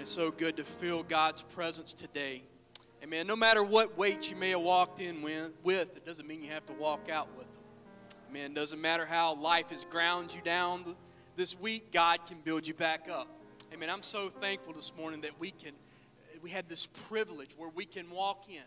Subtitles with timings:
[0.00, 2.42] it's so good to feel God's presence today.
[3.02, 3.26] Amen.
[3.26, 6.64] No matter what weight you may have walked in with, it doesn't mean you have
[6.68, 7.56] to walk out with them.
[8.30, 8.52] Amen.
[8.52, 10.96] It doesn't matter how life has ground you down
[11.36, 13.28] this week, God can build you back up.
[13.74, 13.90] Amen.
[13.90, 15.72] I'm so thankful this morning that we can,
[16.42, 18.62] we had this privilege where we can walk in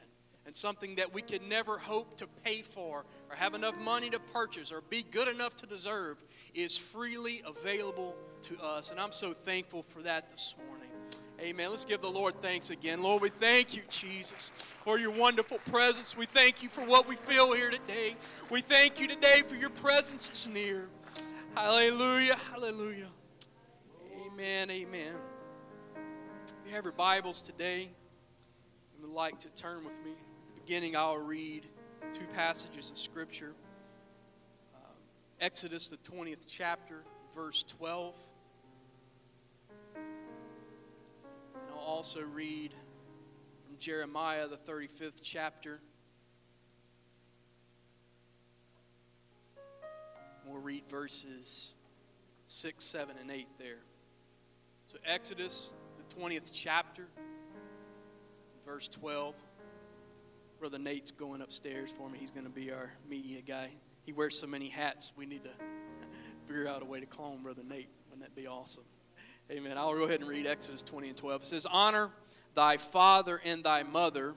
[0.46, 4.20] and something that we could never hope to pay for or have enough money to
[4.20, 6.18] purchase or be good enough to deserve
[6.54, 8.92] is freely available to us.
[8.92, 10.73] And I'm so thankful for that this morning.
[11.44, 11.72] Amen.
[11.72, 13.04] Let's give the Lord thanks again.
[13.04, 14.54] Lord, we thank you, Jesus,
[14.86, 16.16] for your wonderful presence.
[16.16, 18.16] We thank you for what we feel here today.
[18.50, 20.88] We thank you today for your presence is near.
[21.54, 22.38] Hallelujah.
[22.50, 23.08] Hallelujah.
[24.26, 24.72] Amen.
[24.72, 25.12] Amen.
[25.98, 27.90] If you have your Bibles today,
[28.96, 31.64] you would like to turn with me the beginning, I'll read
[32.14, 33.52] two passages of Scripture
[34.76, 34.92] um,
[35.42, 37.04] Exodus, the 20th chapter,
[37.36, 38.14] verse 12.
[41.84, 42.72] Also read
[43.66, 45.80] from Jeremiah, the 35th chapter.
[50.48, 51.74] We'll read verses
[52.48, 53.80] 6, 7, and 8 there.
[54.88, 57.08] So, Exodus, the 20th chapter,
[58.66, 59.36] verse 12.
[60.60, 62.18] Brother Nate's going upstairs for me.
[62.20, 63.70] He's going to be our media guy.
[64.06, 65.50] He wears so many hats, we need to
[66.48, 67.90] figure out a way to clone Brother Nate.
[68.10, 68.84] Wouldn't that be awesome?
[69.52, 69.78] Amen.
[69.78, 71.42] I'll go ahead and read Exodus 20 and 12.
[71.42, 72.10] It says, Honor
[72.56, 74.34] thy father and thy mother,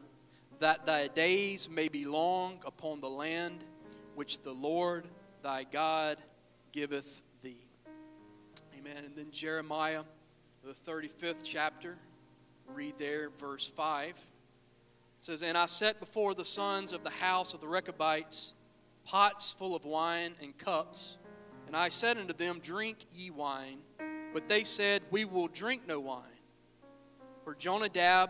[0.58, 3.58] that thy days may be long upon the land
[4.14, 5.04] which the Lord
[5.42, 6.18] thy God
[6.72, 7.56] giveth thee.
[8.78, 9.04] Amen.
[9.04, 10.02] And then Jeremiah,
[10.64, 11.94] the 35th chapter,
[12.74, 14.16] read there, verse 5 It
[15.20, 18.54] says, And I set before the sons of the house of the Rechabites
[19.04, 21.16] pots full of wine and cups.
[21.68, 23.78] And I said unto them, Drink ye wine.
[24.36, 26.20] But they said, We will drink no wine.
[27.42, 28.28] For Jonadab,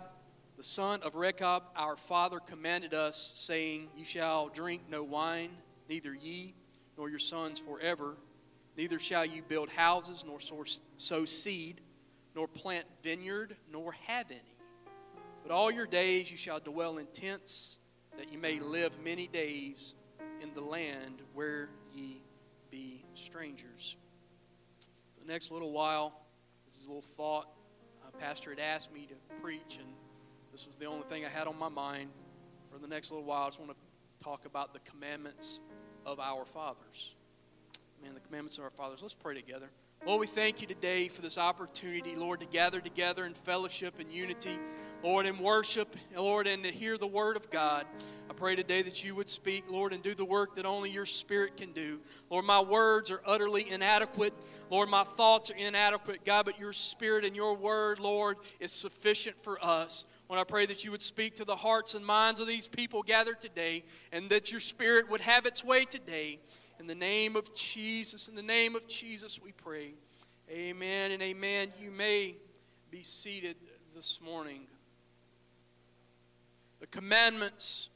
[0.57, 5.51] the son of Rechab, our father, commanded us, saying, You shall drink no wine,
[5.89, 6.55] neither ye
[6.97, 8.15] nor your sons forever.
[8.77, 10.39] Neither shall you build houses, nor
[10.97, 11.81] sow seed,
[12.37, 14.39] nor plant vineyard, nor have any.
[15.43, 17.79] But all your days you shall dwell in tents,
[18.17, 19.97] that you may live many days
[20.41, 22.19] in the land where ye
[22.71, 23.97] be strangers.
[25.27, 26.13] The next little while,
[26.73, 27.49] this is a little thought.
[28.07, 29.89] Uh, Pastor had asked me to preach, and
[30.53, 32.11] this was the only thing I had on my mind.
[32.71, 35.59] For the next little while, I just want to talk about the commandments
[36.05, 37.15] of our fathers.
[38.05, 39.01] Man, the commandments of our fathers.
[39.03, 39.67] Let's pray together.
[40.07, 44.13] Lord, we thank you today for this opportunity, Lord, to gather together in fellowship and
[44.13, 44.61] unity.
[45.03, 47.87] Lord, in worship, Lord, and to hear the word of God.
[48.29, 51.07] I pray today that you would speak, Lord, and do the work that only your
[51.07, 52.01] spirit can do.
[52.31, 54.35] Lord, my words are utterly inadequate.
[54.71, 59.41] Lord, my thoughts are inadequate, God, but your spirit and your word, Lord, is sufficient
[59.43, 60.07] for us.
[60.29, 63.03] Lord, I pray that you would speak to the hearts and minds of these people
[63.03, 66.41] gathered today, and that your spirit would have its way today.
[66.81, 69.93] In the name of Jesus, in the name of Jesus, we pray.
[70.51, 71.69] Amen and amen.
[71.81, 72.35] You may
[72.91, 73.57] be seated
[73.95, 74.63] this morning
[76.81, 77.89] the commandments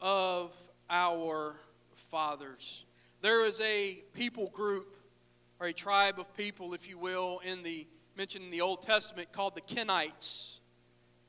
[0.00, 0.52] of
[0.88, 1.56] our
[2.10, 2.84] fathers.
[3.20, 4.86] There is a people group,
[5.60, 9.30] or a tribe of people, if you will, in the mentioned in the Old Testament
[9.30, 10.58] called the Kenites.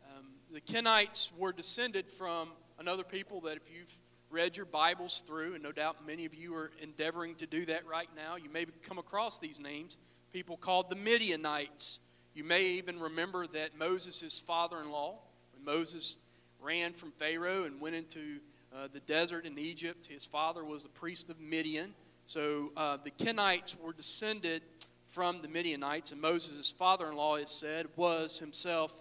[0.09, 2.50] Um, the Kenites were descended from
[2.80, 3.94] another people that if you've
[4.31, 7.86] read your Bibles through, and no doubt many of you are endeavoring to do that
[7.88, 9.98] right now, you may come across these names.
[10.34, 12.00] People called the Midianites.
[12.34, 15.19] You may even remember that Moses' father in law,
[15.53, 16.18] when Moses
[16.62, 18.40] ran from Pharaoh and went into
[18.75, 20.08] uh, the desert in Egypt.
[20.08, 21.94] His father was the priest of Midian.
[22.28, 24.62] So uh, the Kenites were descended
[25.09, 28.94] from the Midianites, and Moses' father in law, is said, was himself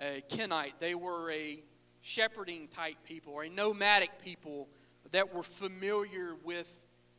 [0.00, 0.72] a Kenite.
[0.80, 1.60] They were a
[2.02, 4.68] shepherding type people or a nomadic people
[5.12, 6.66] that were familiar with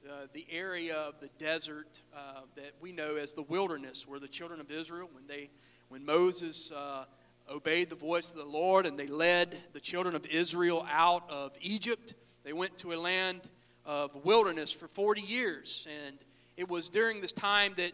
[0.07, 4.27] uh, the area of the desert uh, that we know as the wilderness, where the
[4.27, 5.49] children of Israel, when they,
[5.89, 7.05] when Moses uh,
[7.51, 11.51] obeyed the voice of the Lord and they led the children of Israel out of
[11.61, 12.13] Egypt.
[12.43, 13.41] They went to a land
[13.85, 15.87] of wilderness for 40 years.
[16.05, 16.17] And
[16.57, 17.91] it was during this time that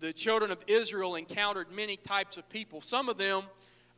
[0.00, 2.80] the children of Israel encountered many types of people.
[2.80, 3.44] Some of them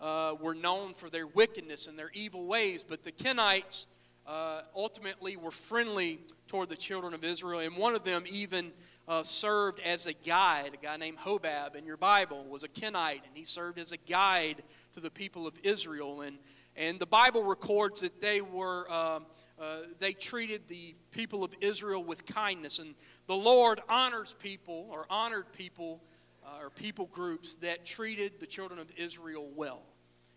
[0.00, 3.86] uh, were known for their wickedness and their evil ways, but the Kenites
[4.26, 6.18] uh, ultimately were friendly
[6.48, 7.60] toward the children of Israel.
[7.60, 8.70] And one of them even
[9.08, 10.72] uh, served as a guide.
[10.74, 13.96] A guy named Hobab in your Bible was a Kenite, and he served as a
[13.96, 14.56] guide
[14.98, 16.22] to the people of Israel.
[16.22, 16.36] And,
[16.76, 18.86] and the Bible records that they were.
[18.90, 19.20] Uh,
[19.60, 22.78] uh, they treated the people of Israel with kindness.
[22.78, 22.94] And
[23.26, 26.00] the Lord honors people, or honored people,
[26.46, 29.82] uh, or people groups that treated the children of Israel well.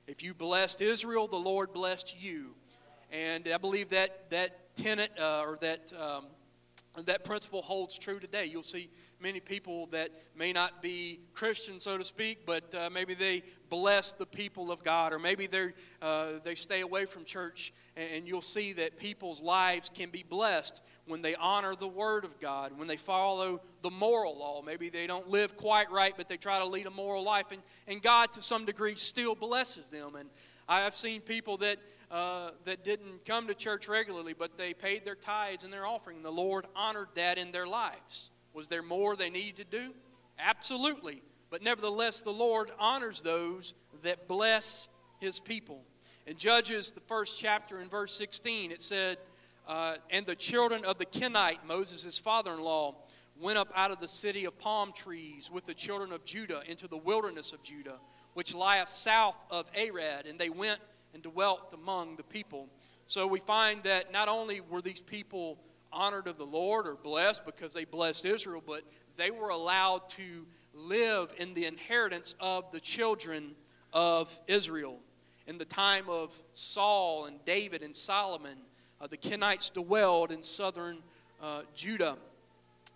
[0.07, 2.55] If you blessed Israel, the Lord blessed you.
[3.11, 6.25] And I believe that that tenet uh, or that um,
[7.05, 8.45] that principle holds true today.
[8.45, 8.89] You'll see
[9.21, 14.11] many people that may not be Christian, so to speak, but uh, maybe they bless
[14.11, 15.69] the people of God, or maybe they
[16.01, 20.81] uh, they stay away from church, and you'll see that people's lives can be blessed
[21.05, 24.61] when they honor the Word of God, when they follow the moral law.
[24.61, 27.61] Maybe they don't live quite right, but they try to lead a moral life, and,
[27.87, 30.15] and God, to some degree, still blesses them.
[30.15, 30.29] And
[30.67, 31.77] I've seen people that
[32.11, 36.23] uh, that didn't come to church regularly, but they paid their tithes and their offering.
[36.23, 38.30] The Lord honored that in their lives.
[38.53, 39.91] Was there more they needed to do?
[40.39, 41.21] Absolutely.
[41.49, 44.87] But nevertheless, the Lord honors those that bless
[45.19, 45.81] his people.
[46.25, 49.17] In Judges, the first chapter, in verse 16, it said,
[49.67, 52.95] uh, And the children of the Kenite, Moses' father in law,
[53.39, 56.87] went up out of the city of palm trees with the children of Judah into
[56.87, 57.97] the wilderness of Judah,
[58.33, 60.25] which lieth south of Arad.
[60.25, 60.79] And they went
[61.13, 62.67] and dwelt among the people.
[63.07, 65.57] So we find that not only were these people
[65.93, 68.83] honored of the Lord or blessed because they blessed Israel, but
[69.17, 73.51] they were allowed to live in the inheritance of the children
[73.93, 74.97] of Israel.
[75.47, 78.57] In the time of Saul and David and Solomon,
[78.99, 80.97] uh, the Kenites dwelled in southern
[81.41, 82.17] uh, Judah.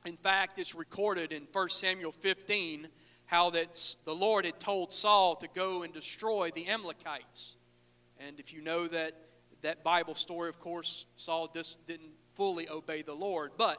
[0.05, 2.87] In fact, it's recorded in 1 Samuel 15
[3.25, 7.55] how that the Lord had told Saul to go and destroy the Amalekites.
[8.19, 9.13] And if you know that
[9.63, 13.51] that Bible story, of course, Saul just didn't fully obey the Lord.
[13.57, 13.77] But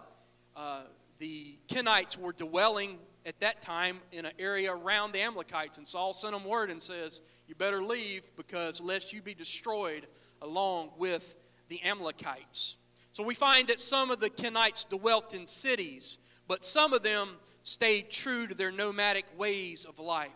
[0.56, 0.82] uh,
[1.18, 5.78] the Kenites were dwelling at that time in an area around the Amalekites.
[5.78, 10.06] And Saul sent them word and says, You better leave because lest you be destroyed
[10.42, 11.34] along with
[11.68, 12.76] the Amalekites.
[13.12, 17.30] So we find that some of the Kenites dwelt in cities, but some of them
[17.62, 20.30] stayed true to their nomadic ways of life.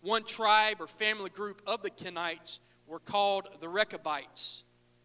[0.00, 4.62] One tribe or family group of the Kenites were called the Rechabites.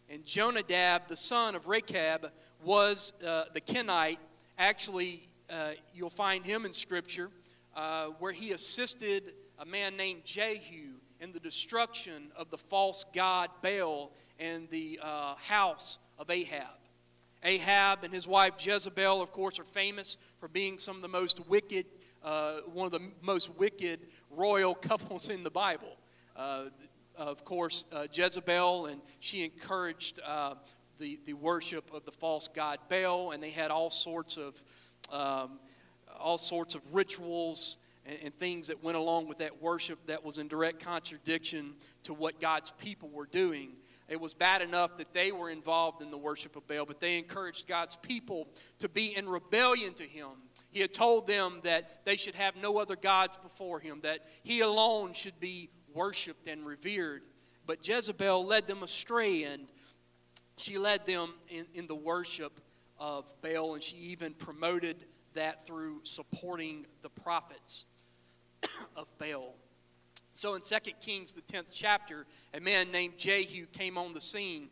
[0.09, 2.29] And Jonadab, the son of Rechab,
[2.63, 4.19] was uh, the Kenite.
[4.57, 7.29] Actually, uh, you'll find him in Scripture
[7.75, 9.23] uh, where he assisted
[9.59, 15.35] a man named Jehu in the destruction of the false god Baal and the uh,
[15.35, 16.67] house of Ahab.
[17.44, 21.45] Ahab and his wife Jezebel, of course, are famous for being some of the most
[21.47, 21.85] wicked,
[22.23, 24.00] uh, one of the most wicked
[24.31, 25.97] royal couples in the Bible.
[27.18, 30.56] Uh, of course, uh, Jezebel, and she encouraged uh,
[31.00, 34.60] the, the worship of the false god Baal, and they had all sorts of
[35.12, 35.60] um,
[36.19, 40.38] all sorts of rituals and, and, things that went along with that worship that was
[40.38, 41.74] in direct contradiction
[42.04, 43.69] to what God's people were doing.
[44.10, 47.18] It was bad enough that they were involved in the worship of Baal, but they
[47.18, 48.48] encouraged God's people
[48.80, 50.30] to be in rebellion to Him.
[50.71, 54.62] He had told them that they should have no other gods before Him, that He
[54.62, 57.22] alone should be worshiped and revered.
[57.66, 59.68] But Jezebel led them astray, and
[60.57, 62.51] she led them in, in the worship
[63.00, 64.98] of Baal, and she even promoted
[65.34, 67.86] that through supporting the prophets
[68.95, 69.56] of Baal.
[70.36, 74.69] So in 2 Kings, the 10th chapter, a man named Jehu came on the scene,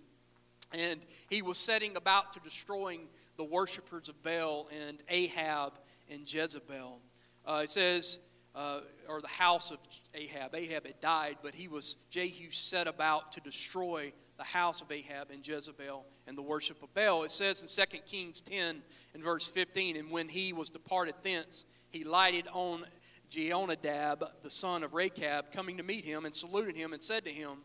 [0.74, 3.01] and he was setting about to destroying
[3.38, 5.74] the worshippers of Baal and Ahab
[6.12, 7.00] and Jezebel.
[7.45, 8.19] Uh, it says,
[8.56, 9.77] uh, or the house of
[10.13, 10.53] Ahab.
[10.53, 15.29] Ahab had died, but he was, Jehu set about to destroy the house of Ahab
[15.31, 17.24] and Jezebel and the worship of Baal.
[17.24, 18.81] It says in 2 Kings 10
[19.13, 22.86] and verse 15, And when he was departed thence, he lighted on
[23.31, 27.31] Jehonadab, the son of Rechab, coming to meet him, and saluted him, and said to
[27.31, 27.60] him,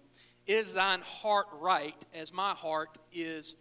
[0.47, 3.57] Is thine heart right as my heart is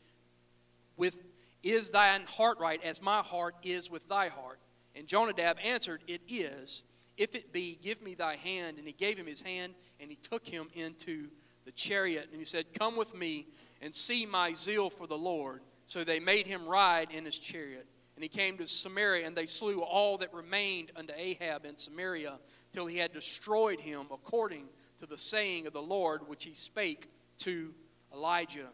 [0.97, 1.15] with
[1.63, 4.59] is thine heart right as my heart is with thy heart?
[4.95, 6.83] And Jonadab answered, It is.
[7.17, 8.77] If it be, give me thy hand.
[8.77, 11.27] And he gave him his hand, and he took him into
[11.65, 12.27] the chariot.
[12.31, 13.45] And he said, Come with me
[13.81, 15.61] and see my zeal for the Lord.
[15.85, 17.85] So they made him ride in his chariot.
[18.15, 22.33] And he came to Samaria, and they slew all that remained unto Ahab in Samaria,
[22.73, 24.65] till he had destroyed him, according
[25.01, 27.73] to the saying of the Lord, which he spake to
[28.13, 28.67] Elijah.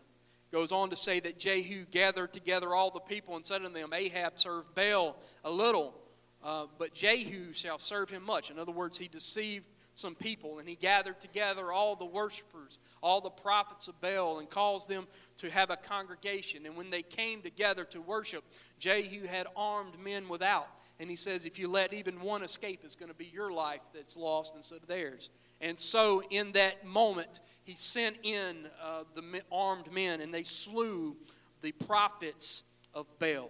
[0.52, 3.94] Goes on to say that Jehu gathered together all the people and said unto them,
[3.94, 5.96] Ahab served Baal a little,
[6.44, 8.50] uh, but Jehu shall serve him much.
[8.50, 13.22] In other words, he deceived some people and he gathered together all the worshippers, all
[13.22, 15.08] the prophets of Baal, and caused them
[15.38, 16.66] to have a congregation.
[16.66, 18.44] And when they came together to worship,
[18.80, 20.68] Jehu had armed men without.
[21.00, 23.82] And he says, if you let even one escape, it's going to be your life
[23.94, 25.32] that's lost instead of theirs.
[25.60, 31.16] And so, in that moment, he sent in uh, the armed men, and they slew
[31.62, 33.50] the prophets of Baal.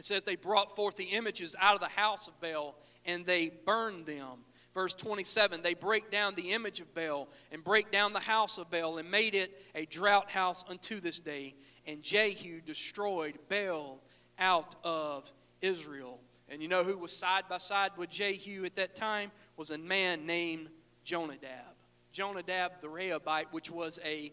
[0.00, 3.50] It says they brought forth the images out of the house of Baal and they
[3.66, 4.46] burned them.
[4.72, 8.70] Verse 27 They break down the image of Baal and break down the house of
[8.70, 11.52] Baal and made it a drought house unto this day.
[11.86, 14.00] And Jehu destroyed Baal
[14.38, 15.30] out of
[15.60, 16.18] Israel.
[16.48, 19.30] And you know who was side by side with Jehu at that time?
[19.58, 20.68] Was a man named
[21.04, 21.76] Jonadab.
[22.10, 24.32] Jonadab the Rechabite, which was a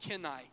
[0.00, 0.44] Kenite.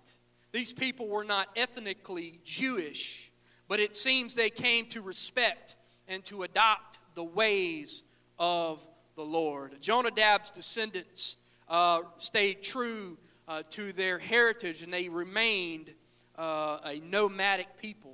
[0.53, 3.29] These people were not ethnically Jewish,
[3.67, 5.75] but it seems they came to respect
[6.07, 8.03] and to adopt the ways
[8.37, 8.79] of
[9.15, 9.81] the Lord.
[9.81, 11.37] Jonadab's descendants
[11.69, 13.17] uh, stayed true
[13.47, 15.89] uh, to their heritage and they remained
[16.37, 18.13] uh, a nomadic people.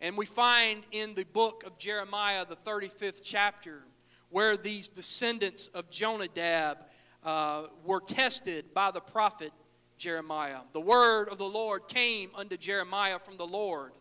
[0.00, 3.80] And we find in the book of Jeremiah, the 35th chapter,
[4.30, 6.78] where these descendants of Jonadab
[7.24, 9.52] uh, were tested by the prophet
[9.96, 10.58] Jeremiah.
[10.72, 13.92] The word of the Lord came unto Jeremiah from the Lord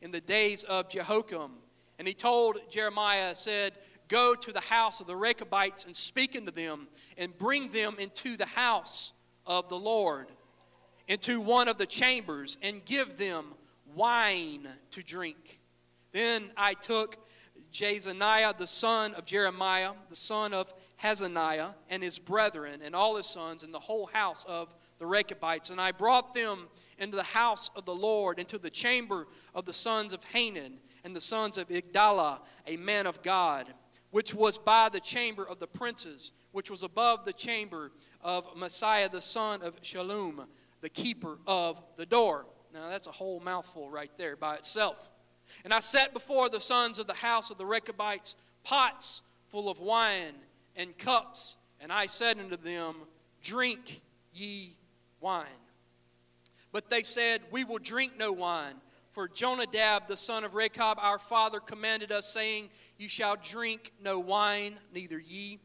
[0.00, 1.50] in the days of Jehoiakim.
[1.98, 3.72] And he told Jeremiah, said,
[4.08, 8.36] Go to the house of the Rechabites and speak unto them, and bring them into
[8.36, 9.12] the house
[9.46, 10.28] of the Lord,
[11.08, 13.46] into one of the chambers, and give them
[13.94, 15.58] wine to drink.
[16.12, 17.18] Then I took
[17.72, 23.26] Jezaniah, the son of Jeremiah, the son of Hananiah, and his brethren, and all his
[23.26, 27.70] sons, and the whole house of the Rechabites, and I brought them into the house
[27.76, 29.26] of the Lord, into the chamber
[29.58, 33.66] of the sons of Hanan, and the sons of Igdala, a man of God
[34.10, 37.90] which was by the chamber of the princes, which was above the chamber
[38.22, 40.46] of Maaseiah the son of Shallum,
[40.80, 42.46] the keeper of the door.
[42.72, 45.10] Now that's a whole mouthful right there by itself.
[45.64, 49.80] And I set before the sons of the house of the Rechabites pots full of
[49.80, 50.34] wine
[50.76, 52.94] and cups, and I said unto them,
[53.42, 54.00] Drink
[54.32, 54.72] ye
[55.20, 55.46] wine.
[56.70, 58.74] But they said, We will drink no wine.
[59.18, 64.20] For Jonadab the son of Rechab, our father, commanded us, saying, You shall drink no
[64.20, 65.58] wine, neither ye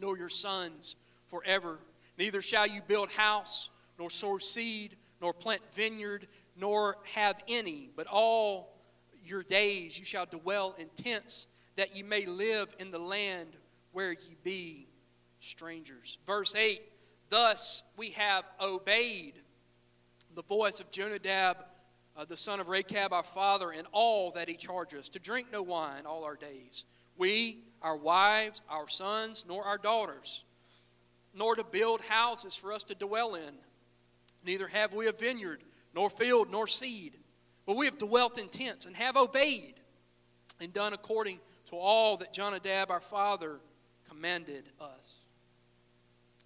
[0.00, 0.96] nor your sons
[1.28, 1.76] forever.
[2.18, 3.68] Neither shall you build house,
[3.98, 6.26] nor sow seed, nor plant vineyard,
[6.58, 8.72] nor have any, but all
[9.26, 13.50] your days you shall dwell in tents, that ye may live in the land
[13.92, 14.86] where ye be
[15.40, 16.16] strangers.
[16.26, 16.80] Verse 8
[17.28, 19.34] Thus we have obeyed
[20.34, 21.58] the voice of Jonadab
[22.20, 25.48] uh, the son of Rechab, our father, and all that he charged us, to drink
[25.50, 26.84] no wine all our days.
[27.16, 30.44] We, our wives, our sons, nor our daughters,
[31.34, 33.54] nor to build houses for us to dwell in.
[34.44, 35.60] Neither have we a vineyard,
[35.94, 37.14] nor field, nor seed.
[37.66, 39.74] But we have dwelt in tents and have obeyed
[40.60, 41.38] and done according
[41.70, 43.60] to all that Jonadab our father
[44.10, 45.20] commanded us.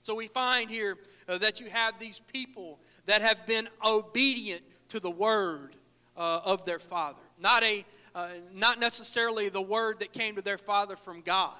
[0.04, 4.62] So we find here uh, that you have these people that have been obedient
[4.94, 5.74] to the word
[6.16, 7.18] uh, of their father.
[7.40, 7.84] Not, a,
[8.14, 11.56] uh, not necessarily the word that came to their father from God.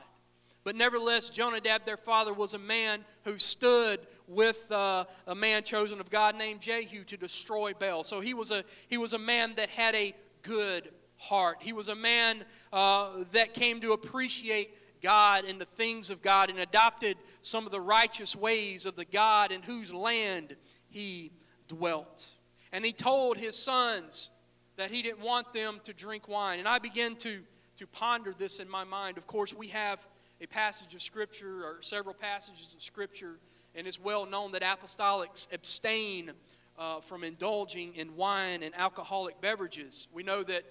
[0.62, 3.98] But nevertheless, Jonadab, their father, was a man who stood
[4.28, 8.04] with uh, a man chosen of God named Jehu to destroy Baal.
[8.04, 10.88] So he was a, he was a man that had a good
[11.18, 11.56] heart.
[11.58, 16.50] He was a man uh, that came to appreciate God and the things of God
[16.50, 20.54] and adopted some of the righteous ways of the God in whose land
[20.88, 21.32] he
[21.66, 22.28] dwelt
[22.74, 24.30] and he told his sons
[24.76, 26.58] that he didn't want them to drink wine.
[26.58, 27.38] And I began to,
[27.78, 29.16] to ponder this in my mind.
[29.16, 30.00] Of course, we have
[30.40, 33.36] a passage of Scripture, or several passages of Scripture,
[33.76, 36.32] and it's well known that apostolics abstain
[36.76, 40.08] uh, from indulging in wine and alcoholic beverages.
[40.12, 40.64] We know that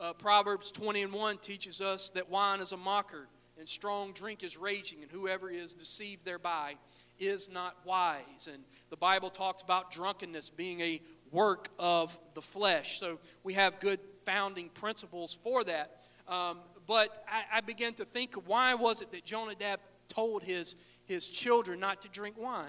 [0.00, 3.26] uh, Proverbs 20 and 1 teaches us that wine is a mocker,
[3.58, 6.74] and strong drink is raging, and whoever is deceived thereby
[7.18, 8.48] is not wise.
[8.52, 11.00] And the Bible talks about drunkenness being a
[11.32, 13.00] work of the flesh.
[13.00, 15.90] So we have good founding principles for that.
[16.28, 20.74] Um, but I, I began to think, why was it that Jonadab told his,
[21.06, 22.68] his children not to drink wine?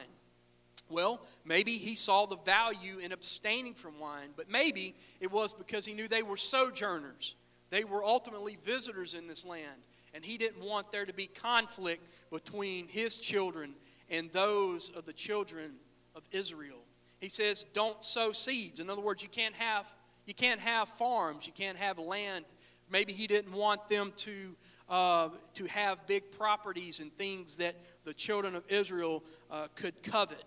[0.90, 5.86] Well, maybe he saw the value in abstaining from wine, but maybe it was because
[5.86, 7.36] he knew they were sojourners.
[7.70, 9.68] They were ultimately visitors in this land,
[10.16, 13.74] and he didn't want there to be conflict between his children
[14.10, 15.74] and those of the children
[16.16, 16.79] of Israel.
[17.20, 18.80] He says, don't sow seeds.
[18.80, 19.86] In other words, you can't have,
[20.26, 22.46] you can't have farms, you can't have land.
[22.92, 24.56] Maybe he didn't want them to,
[24.90, 30.44] uh, to have big properties and things that the children of Israel uh, could covet.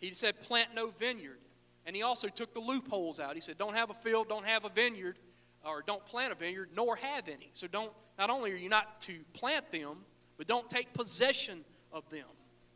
[0.00, 1.38] He said, plant no vineyard.
[1.86, 3.34] And he also took the loopholes out.
[3.34, 5.16] He said, don't have a field, don't have a vineyard,
[5.64, 7.50] or don't plant a vineyard, nor have any.
[7.54, 9.96] So don't, not only are you not to plant them,
[10.38, 11.60] but don't take possession
[11.92, 12.26] of them.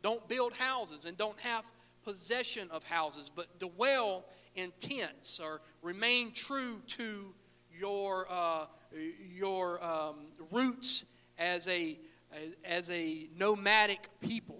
[0.03, 1.63] Don't build houses and don't have
[2.07, 4.23] possession of houses, but dwell
[4.55, 7.25] in tents or remain true to
[7.77, 8.63] your, uh,
[9.35, 10.15] your um,
[10.49, 11.03] roots
[11.37, 11.97] as a,
[12.63, 14.55] as a nomadic people.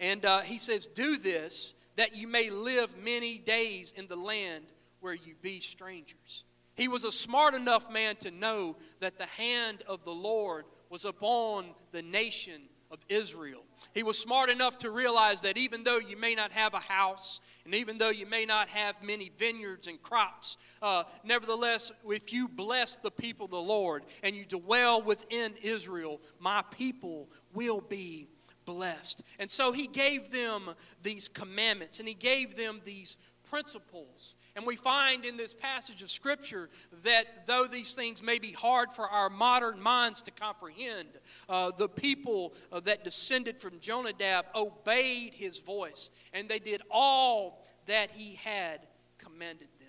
[0.00, 4.64] And uh, he says, Do this that you may live many days in the land
[5.00, 6.44] where you be strangers.
[6.74, 11.06] He was a smart enough man to know that the hand of the Lord was
[11.06, 12.60] upon the nation
[12.92, 13.64] of Israel.
[13.94, 17.40] He was smart enough to realize that even though you may not have a house,
[17.64, 22.48] and even though you may not have many vineyards and crops, uh, nevertheless, if you
[22.48, 28.28] bless the people of the Lord and you dwell within Israel, my people will be
[28.66, 29.22] blessed.
[29.38, 30.70] And so he gave them
[31.02, 33.18] these commandments and he gave them these
[33.48, 34.36] principles.
[34.54, 36.68] And we find in this passage of Scripture
[37.04, 41.08] that though these things may be hard for our modern minds to comprehend,
[41.48, 47.64] uh, the people uh, that descended from Jonadab obeyed his voice, and they did all
[47.86, 48.80] that he had
[49.18, 49.88] commanded them.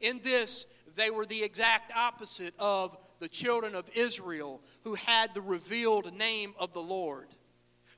[0.00, 0.66] In this,
[0.96, 6.54] they were the exact opposite of the children of Israel who had the revealed name
[6.58, 7.26] of the Lord,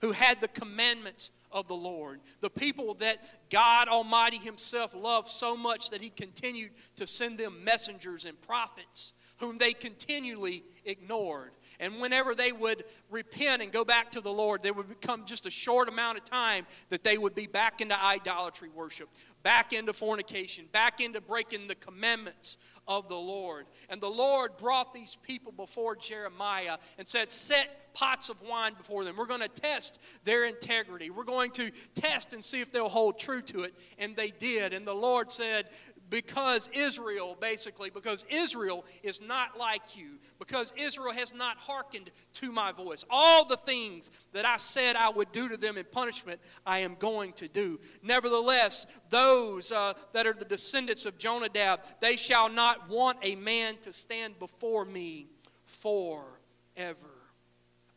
[0.00, 2.21] who had the commandments of the Lord.
[2.40, 7.64] The people that God Almighty Himself loved so much that He continued to send them
[7.64, 11.50] messengers and prophets whom they continually ignored.
[11.80, 15.47] And whenever they would repent and go back to the Lord, there would become just
[15.47, 19.09] a short amount of time that they would be back into idolatry worship,
[19.42, 22.56] back into fornication, back into breaking the commandments
[22.89, 23.67] of the Lord.
[23.89, 29.05] And the Lord brought these people before Jeremiah and said, Set pots of wine before
[29.05, 29.17] them.
[29.17, 31.11] We're going to test their integrity.
[31.11, 33.75] We're going to test and see if they'll hold true to it.
[33.99, 34.73] And they did.
[34.73, 35.67] And the Lord said,
[36.12, 42.52] because Israel, basically, because Israel is not like you, because Israel has not hearkened to
[42.52, 43.02] my voice.
[43.09, 46.97] All the things that I said I would do to them in punishment, I am
[46.97, 47.81] going to do.
[48.02, 53.76] Nevertheless, those uh, that are the descendants of Jonadab, they shall not want a man
[53.85, 55.28] to stand before me
[55.64, 56.26] forever.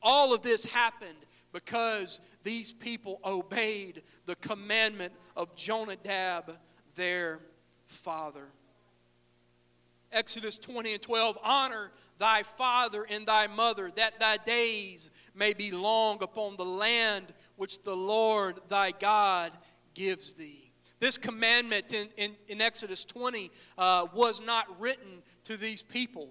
[0.01, 1.17] All of this happened
[1.51, 6.55] because these people obeyed the commandment of Jonadab,
[6.95, 7.39] their
[7.95, 8.45] father.
[10.11, 15.71] Exodus 20 and 12 Honor thy father and thy mother, that thy days may be
[15.71, 17.25] long upon the land
[17.57, 19.51] which the Lord thy God
[19.93, 20.71] gives thee.
[20.99, 26.29] This commandment in, in, in Exodus 20 uh, was not written to these people.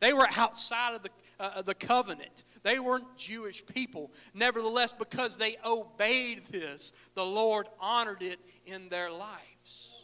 [0.00, 2.44] They were outside of the, uh, the covenant.
[2.62, 4.10] They weren't Jewish people.
[4.34, 9.99] Nevertheless, because they obeyed this, the Lord honored it in their lives.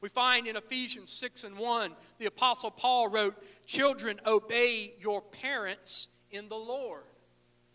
[0.00, 3.34] We find in Ephesians 6 and 1, the Apostle Paul wrote,
[3.66, 7.02] Children, obey your parents in the Lord,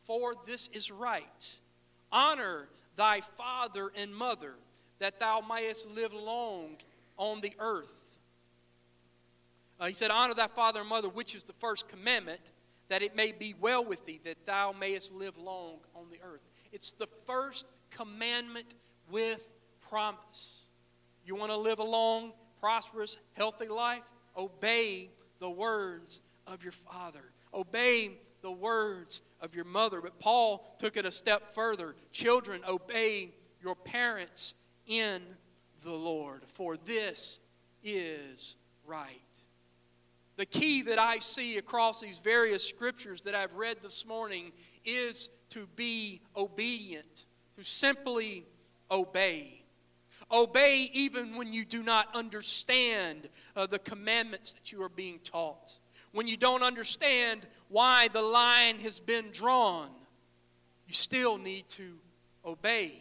[0.05, 1.55] for this is right.
[2.11, 4.53] Honor thy father and mother,
[4.99, 6.77] that thou mayest live long
[7.17, 7.93] on the earth.
[9.79, 12.39] Uh, he said, Honor thy father and mother, which is the first commandment,
[12.89, 16.41] that it may be well with thee, that thou mayest live long on the earth.
[16.71, 18.75] It's the first commandment
[19.09, 19.41] with
[19.89, 20.61] promise.
[21.25, 24.03] You want to live a long, prosperous, healthy life?
[24.37, 27.23] Obey the words of your father.
[27.53, 30.01] Obey the words of your mother.
[30.01, 31.95] But Paul took it a step further.
[32.11, 33.29] Children, obey
[33.63, 34.53] your parents
[34.87, 35.21] in
[35.83, 37.39] the Lord, for this
[37.83, 38.55] is
[38.85, 39.21] right.
[40.37, 44.51] The key that I see across these various scriptures that I've read this morning
[44.85, 47.25] is to be obedient,
[47.57, 48.43] to simply
[48.89, 49.60] obey.
[50.31, 55.73] Obey even when you do not understand uh, the commandments that you are being taught.
[56.13, 59.87] When you don't understand why the line has been drawn,
[60.87, 61.93] you still need to
[62.45, 62.93] obey.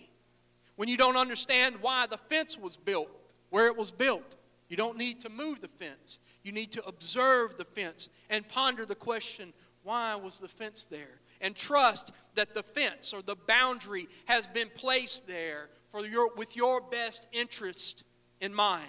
[0.77, 3.11] When you don't understand why the fence was built,
[3.51, 4.37] where it was built,
[4.69, 6.21] you don't need to move the fence.
[6.43, 11.19] You need to observe the fence and ponder the question why was the fence there?
[11.41, 16.57] And trust that the fence or the boundary has been placed there for your, with
[16.57, 18.05] your best interest
[18.41, 18.87] in mind.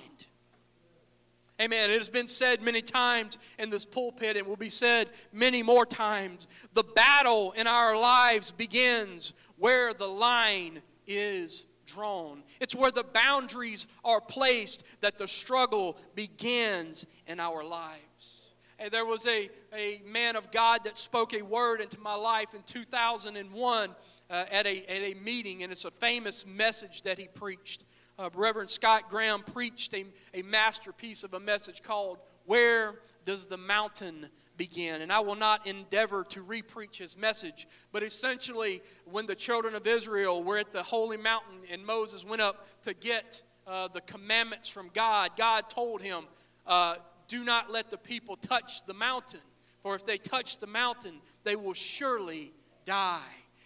[1.60, 1.92] Amen.
[1.92, 5.86] It has been said many times in this pulpit, and will be said many more
[5.86, 6.48] times.
[6.74, 12.42] The battle in our lives begins where the line is drawn.
[12.60, 18.48] It's where the boundaries are placed that the struggle begins in our lives.
[18.80, 22.56] And there was a, a man of God that spoke a word into my life
[22.56, 23.90] in 2001
[24.32, 27.84] uh, at, a, at a meeting, and it's a famous message that he preached.
[28.18, 33.58] Uh, Reverend Scott Graham preached a, a masterpiece of a message called Where Does the
[33.58, 35.02] Mountain Begin?
[35.02, 39.86] And I will not endeavor to repreach his message, but essentially, when the children of
[39.86, 44.70] Israel were at the holy mountain and Moses went up to get uh, the commandments
[44.70, 46.24] from God, God told him,
[46.66, 46.96] uh,
[47.28, 49.42] Do not let the people touch the mountain
[49.82, 52.52] for if they touch the mountain, they will surely
[52.86, 53.22] die.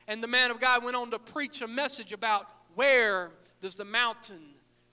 [0.08, 3.86] And the man of God went on to preach a message about where does the
[3.86, 4.42] mountain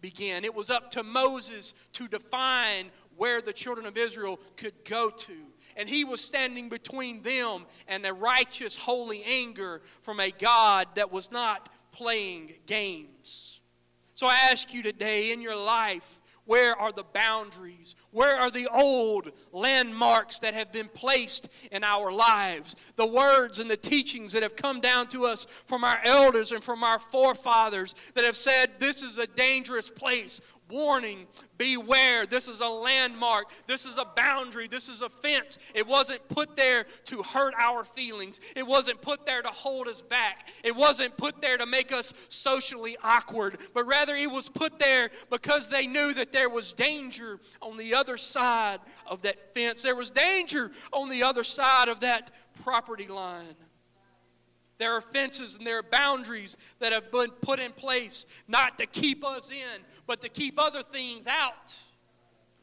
[0.01, 0.45] begin.
[0.45, 5.33] It was up to Moses to define where the children of Israel could go to.
[5.77, 11.11] And he was standing between them and a righteous, holy anger from a God that
[11.11, 13.61] was not playing games.
[14.15, 16.19] So I ask you today in your life,
[16.53, 17.97] where are the boundaries?
[18.11, 22.77] Where are the old landmarks that have been placed in our lives?
[22.97, 26.63] The words and the teachings that have come down to us from our elders and
[26.63, 31.27] from our forefathers that have said this is a dangerous place warning
[31.59, 32.27] beware.
[32.27, 33.47] This is a landmark.
[33.67, 34.67] This is a boundary.
[34.67, 35.59] This is a fence.
[35.75, 38.41] It wasn't put there to hurt our feelings.
[38.57, 40.49] It wasn't put there to hold us back.
[40.65, 45.11] It wasn't put there to make us socially awkward, but rather it was put there
[45.31, 49.83] because they knew that there was danger on the other side of that fence.
[49.83, 52.31] There was danger on the other side of that
[52.65, 53.55] property line.
[54.83, 58.87] There are fences and there are boundaries that have been put in place not to
[58.87, 61.77] keep us in, but to keep other things out.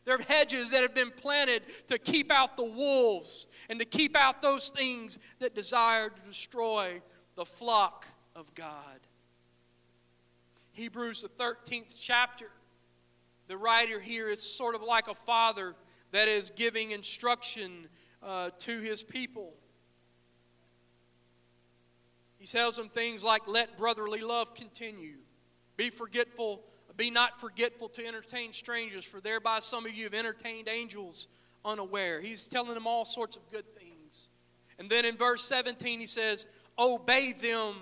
[0.04, 4.18] There are hedges that have been planted to keep out the wolves and to keep
[4.18, 7.02] out those things that desire to destroy
[7.38, 8.06] the flock
[8.36, 9.00] of God.
[10.74, 12.50] Hebrews, the 13th chapter,
[13.48, 15.74] the writer here is sort of like a father
[16.12, 17.88] that is giving instruction
[18.22, 19.54] uh, to his people.
[22.40, 25.18] He tells them things like, Let brotherly love continue.
[25.78, 26.62] Be forgetful,
[26.98, 31.28] be not forgetful to entertain strangers, for thereby some of you have entertained angels
[31.64, 32.22] unaware.
[32.22, 34.28] He's telling them all sorts of good things.
[34.80, 36.46] And then in verse 17, he says,
[36.78, 37.76] Obey them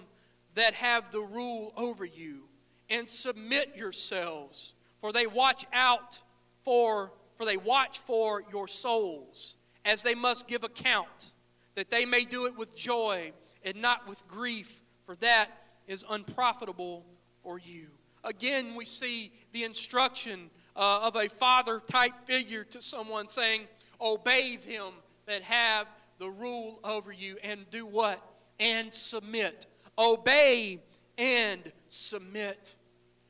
[0.56, 2.42] that have the rule over you,
[2.90, 6.20] and submit yourselves, for they watch out
[6.64, 11.32] for, for they watch for your souls, as they must give account,
[11.76, 13.32] that they may do it with joy
[13.68, 15.50] and not with grief, for that
[15.90, 17.04] is unprofitable
[17.44, 17.88] for you.
[18.24, 23.64] Again, we see the instruction uh, of a father type figure to someone saying,
[24.00, 24.94] Obey them
[25.26, 28.22] that have the rule over you, and do what?
[28.58, 29.66] And submit.
[30.00, 30.80] Obey
[31.18, 32.72] and submit.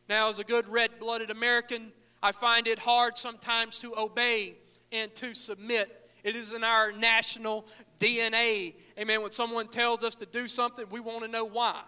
[0.07, 4.53] Now, as a good red blooded American, I find it hard sometimes to obey
[4.91, 6.09] and to submit.
[6.23, 7.65] It is in our national
[7.99, 8.73] DNA.
[8.97, 9.21] Amen.
[9.21, 11.81] When someone tells us to do something, we want to know why.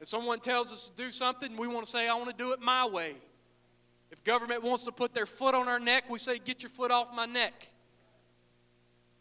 [0.00, 2.52] If someone tells us to do something, we want to say, I want to do
[2.52, 3.14] it my way.
[4.10, 6.90] If government wants to put their foot on our neck, we say, Get your foot
[6.90, 7.68] off my neck.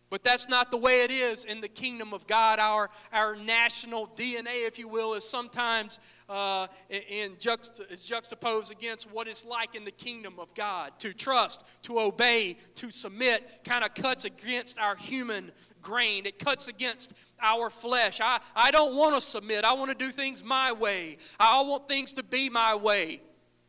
[0.10, 2.58] But that's not the way it is in the kingdom of God.
[2.58, 9.12] Our, our national DNA, if you will, is sometimes uh, in juxt- is juxtaposed against
[9.12, 10.94] what it's like in the kingdom of God.
[11.00, 16.26] To trust, to obey, to submit kind of cuts against our human grain.
[16.26, 18.20] It cuts against our flesh.
[18.22, 19.64] I, I don't want to submit.
[19.66, 21.18] I want to do things my way.
[21.40, 23.22] I want things to be my way.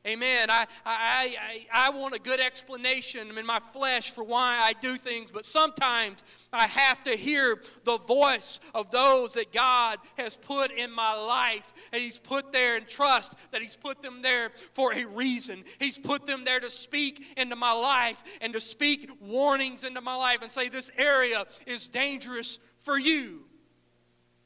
[0.07, 0.49] Amen.
[0.49, 4.97] I, I, I, I want a good explanation in my flesh for why I do
[4.97, 10.71] things, but sometimes I have to hear the voice of those that God has put
[10.71, 14.95] in my life, and He's put there and trust that He's put them there for
[14.95, 15.65] a reason.
[15.79, 20.15] He's put them there to speak into my life and to speak warnings into my
[20.15, 23.45] life and say, This area is dangerous for you.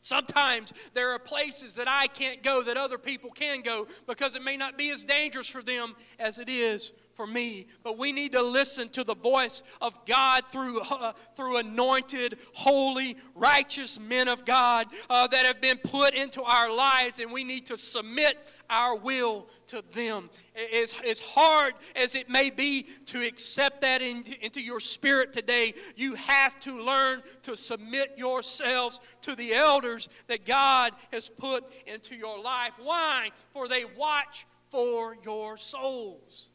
[0.05, 4.43] Sometimes there are places that I can't go that other people can go because it
[4.43, 7.67] may not be as dangerous for them as it is for me.
[7.83, 13.17] But we need to listen to the voice of God through, uh, through anointed, holy,
[13.35, 17.67] righteous men of God uh, that have been put into our lives, and we need
[17.67, 18.39] to submit
[18.71, 20.31] our will to them.
[20.75, 25.75] As, as hard as it may be to accept that in, into your spirit today,
[25.97, 32.15] you have to learn to submit yourselves to the elders that God has put into
[32.15, 32.73] your life.
[32.83, 33.31] Why?
[33.53, 36.51] For they watch for your souls.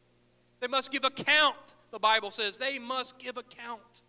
[0.60, 2.56] They must give account, the Bible says.
[2.56, 4.02] They must give account.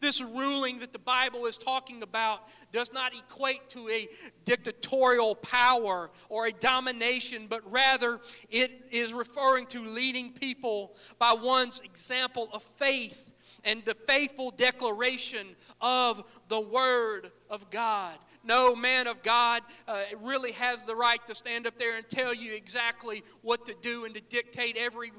[0.00, 4.08] This ruling that the Bible is talking about does not equate to a
[4.46, 11.80] dictatorial power or a domination, but rather it is referring to leading people by one's
[11.80, 13.30] example of faith
[13.62, 15.48] and the faithful declaration
[15.82, 21.34] of the Word of God no man of God uh, really has the right to
[21.34, 25.12] stand up there and tell you exactly what to do and to dictate every,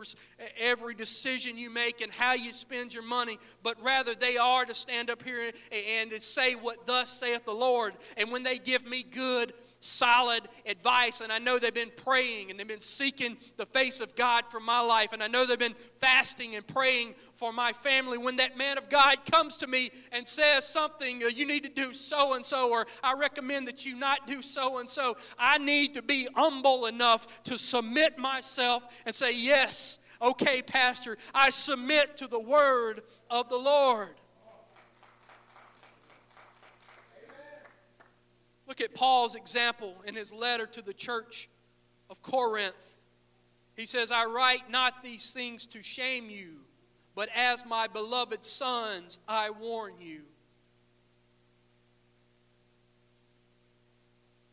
[0.60, 4.74] every decision you make and how you spend your money, but rather they are to
[4.74, 7.94] stand up here and, and say what thus saith the Lord.
[8.18, 11.22] And when they give me good solid advice.
[11.22, 14.60] And I know they've been praying and they've been seeking the face of God for
[14.60, 15.10] my life.
[15.12, 18.18] And I know they've been fasting and praying for my family.
[18.18, 21.70] When that man of God comes to me and says something, uh, you need to
[21.70, 25.58] do so and so, or I recommend that you not do so and so, I
[25.58, 32.18] need to be humble enough to submit myself and say, Yes, okay, Pastor, I submit
[32.18, 34.21] to the word of the Lord.
[38.72, 41.50] Look at Paul's example in his letter to the church
[42.10, 42.74] of Corinth.
[43.76, 46.52] He says, I write not these things to shame you,
[47.14, 50.22] but as my beloved sons, I warn you.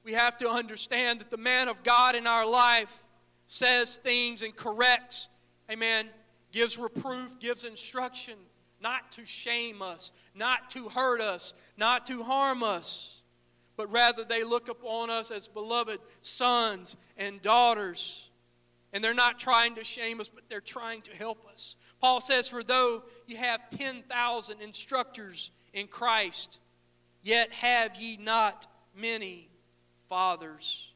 [0.02, 3.04] We have to understand that the man of God in our life
[3.46, 5.28] says things and corrects,
[5.70, 6.08] amen,
[6.50, 8.34] gives reproof, gives instruction,
[8.82, 13.17] not to shame us, not to hurt us, not to harm us
[13.78, 18.28] but rather they look upon us as beloved sons and daughters.
[18.92, 21.76] And they're not trying to shame us, but they're trying to help us.
[22.00, 26.58] Paul says, For though you have 10,000 instructors in Christ,
[27.22, 29.48] yet have ye not many
[30.08, 30.90] fathers.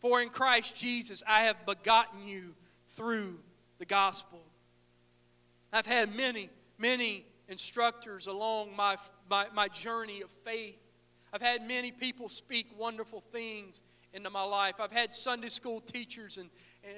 [0.00, 2.54] For in Christ Jesus I have begotten you
[2.92, 3.38] through
[3.78, 4.40] the gospel.
[5.74, 8.96] I've had many, many instructors along my,
[9.28, 10.80] my, my journey of faith.
[11.36, 13.82] I've had many people speak wonderful things
[14.14, 14.76] into my life.
[14.80, 16.48] I've had Sunday school teachers and,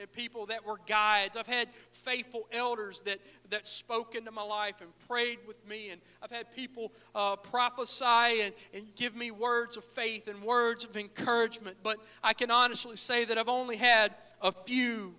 [0.01, 1.37] and people that were guides.
[1.37, 3.18] I've had faithful elders that,
[3.51, 5.90] that spoke into my life and prayed with me.
[5.90, 10.85] And I've had people uh, prophesy and, and give me words of faith and words
[10.85, 11.79] of encouragement.
[11.83, 15.16] But I can honestly say that I've only had a few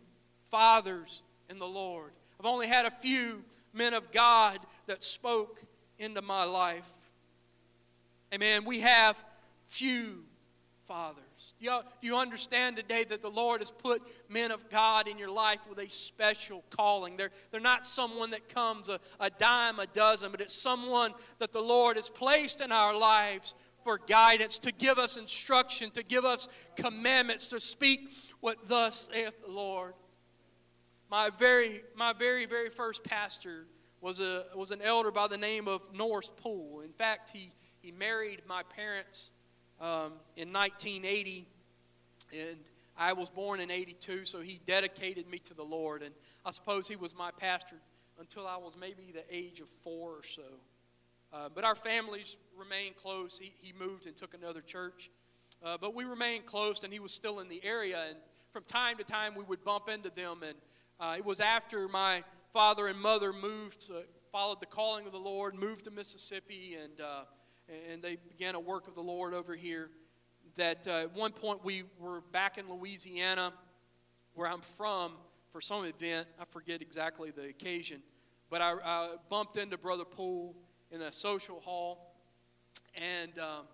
[0.50, 2.12] fathers in the Lord.
[2.40, 5.62] I've only had a few men of God that spoke
[5.98, 6.90] into my life.
[8.34, 8.63] Amen.
[8.65, 9.22] We have
[9.68, 10.24] few
[10.88, 11.54] fathers.
[11.60, 15.60] You, you understand today that the Lord has put men of God in your life
[15.70, 17.18] with a special calling.
[17.18, 21.54] They're, they're not someone that comes a, a dime a dozen, but it's someone that
[21.54, 26.26] the Lord has placed in our lives for guidance, to give us instruction, to give
[26.26, 28.12] us commandments, to speak
[28.42, 29.94] what thus saith the Lord.
[31.10, 33.65] My very, my very, very first pastor
[34.02, 36.82] was, a, was an elder by the name of Norris Poole.
[36.82, 39.30] In fact, he he married my parents
[39.80, 41.46] um, in 1980,
[42.34, 42.58] and
[42.98, 46.02] I was born in 82, so he dedicated me to the Lord.
[46.02, 46.13] And
[46.46, 47.78] I suppose he was my pastor
[48.20, 50.42] until I was maybe the age of four or so.
[51.32, 53.39] Uh, but our families remained close.
[53.39, 55.10] He, he moved and took another church.
[55.63, 58.04] Uh, but we remained close, and he was still in the area.
[58.10, 58.18] And
[58.52, 60.39] from time to time, we would bump into them.
[60.46, 60.56] And
[61.00, 65.20] uh, it was after my father and mother moved, to, followed the calling of the
[65.20, 67.22] Lord, moved to Mississippi, and uh,
[67.92, 69.90] and they began a work of the Lord over here.
[70.58, 73.54] That uh, at one point we were back in Louisiana,
[74.36, 75.14] where I'm from,
[75.52, 76.28] for some event.
[76.40, 78.02] I forget exactly the occasion,
[78.50, 80.56] but I, I bumped into Brother Poole
[80.92, 82.14] in a social hall,
[82.96, 83.66] and um,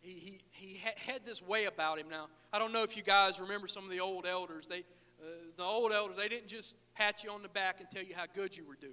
[0.00, 2.06] he, he, he had this way about him.
[2.10, 4.66] Now, I don't know if you guys remember some of the old elders.
[4.66, 4.80] They,
[5.20, 8.14] uh, the old elders, they didn't just pat you on the back and tell you
[8.14, 8.92] how good you were doing.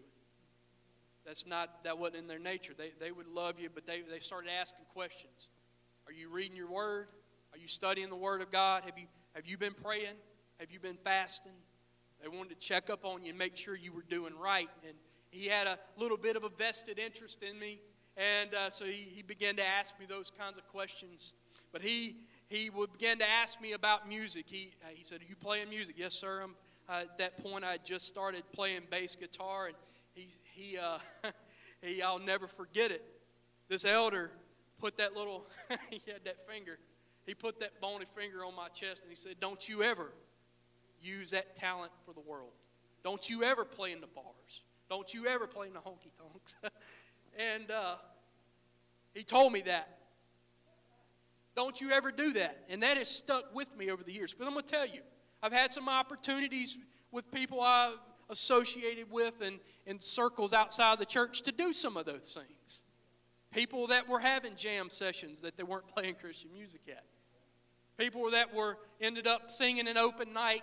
[1.28, 2.74] That's not, that wasn't in their nature.
[2.76, 5.50] They, they would love you, but they, they started asking questions.
[6.08, 7.08] Are you reading your word?
[7.52, 8.84] Are you studying the word of God?
[8.86, 10.16] Have you, have you been praying?
[10.62, 11.52] Have you been fasting?
[12.22, 14.70] They wanted to check up on you and make sure you were doing right.
[14.88, 14.96] And
[15.30, 17.80] he had a little bit of a vested interest in me.
[18.16, 21.34] And uh, so he, he began to ask me those kinds of questions.
[21.74, 22.16] But he,
[22.48, 24.46] he would begin to ask me about music.
[24.48, 25.96] He, uh, he said, Are you playing music?
[25.98, 26.46] Yes, sir.
[26.90, 29.68] Uh, at that point, I had just started playing bass guitar.
[29.68, 29.76] And
[30.16, 30.98] he, he, uh,
[31.82, 33.04] he, I'll never forget it.
[33.70, 34.32] This elder
[34.80, 35.46] put that little,
[35.90, 36.80] he had that finger,
[37.26, 40.12] he put that bony finger on my chest and he said, Don't you ever
[41.02, 42.52] use that talent for the world.
[43.04, 44.62] Don't you ever play in the bars.
[44.90, 46.56] Don't you ever play in the honky tonks.
[47.38, 47.96] and uh,
[49.14, 49.90] he told me that.
[51.56, 52.64] Don't you ever do that.
[52.70, 54.34] And that has stuck with me over the years.
[54.34, 55.02] But I'm going to tell you,
[55.44, 56.78] I've had some opportunities
[57.12, 57.98] with people I've
[58.30, 62.80] associated with and in circles outside the church to do some of those things.
[63.54, 67.04] People that were having jam sessions that they weren't playing Christian music at.
[67.98, 70.62] People that were ended up singing an open night,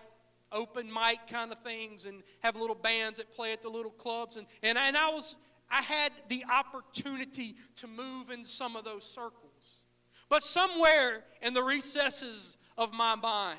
[0.52, 4.36] open mic kind of things, and have little bands that play at the little clubs.
[4.36, 5.34] And, and, and I was
[5.70, 9.82] I had the opportunity to move in some of those circles.
[10.28, 13.58] But somewhere in the recesses of my mind,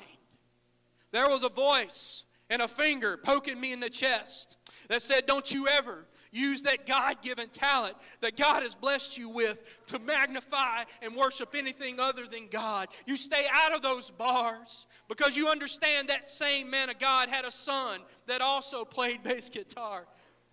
[1.10, 4.56] there was a voice and a finger poking me in the chest
[4.88, 9.28] that said, Don't you ever use that God given talent that God has blessed you
[9.28, 12.88] with to magnify and worship anything other than God.
[13.06, 17.44] You stay out of those bars because you understand that same man of God had
[17.44, 20.04] a son that also played bass guitar,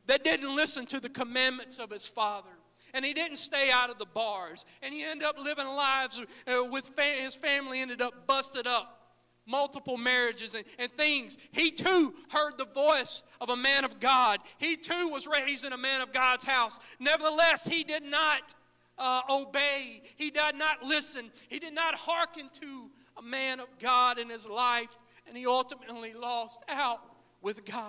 [0.08, 2.50] that didn't listen to the commandments of his father
[2.94, 4.66] and he didn't stay out of the bars.
[4.82, 9.03] And he ended up living lives uh, with his family ended up busted up.
[9.46, 11.38] Multiple marriages and, and things.
[11.52, 14.40] He too heard the voice of a man of God.
[14.58, 16.80] He too was raised in a man of God's house.
[17.00, 18.56] Nevertheless, he did not
[18.98, 20.02] uh, obey.
[20.16, 21.32] He did not listen.
[21.50, 24.98] He did not hearken to a man of God in his life.
[25.28, 27.02] And he ultimately lost out
[27.42, 27.88] with God.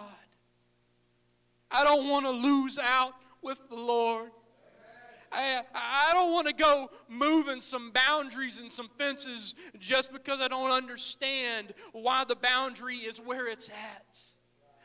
[1.71, 3.13] I don't want to lose out
[3.43, 4.31] with the Lord.
[5.35, 10.49] I, I don't want to go moving some boundaries and some fences just because I
[10.49, 14.34] don't understand why the boundary is where it's at.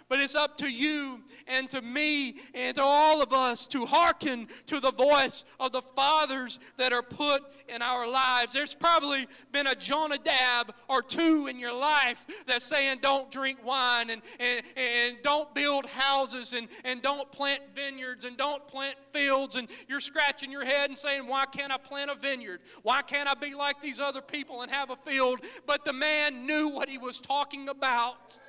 [0.10, 4.48] But it's up to you and to me and to all of us to hearken
[4.65, 8.54] to the voice of the fathers that are put in our lives.
[8.54, 14.10] There's probably been a Jonadab or two in your life that's saying don't drink wine
[14.10, 19.56] and, and, and don't build houses and, and don't plant vineyards and don't plant fields.
[19.56, 22.62] And you're scratching your head and saying, Why can't I plant a vineyard?
[22.82, 25.41] Why can't I be like these other people and have a field?
[25.67, 28.39] But the man knew what he was talking about.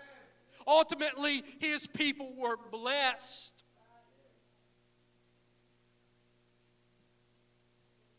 [0.67, 3.65] Ultimately, his people were blessed.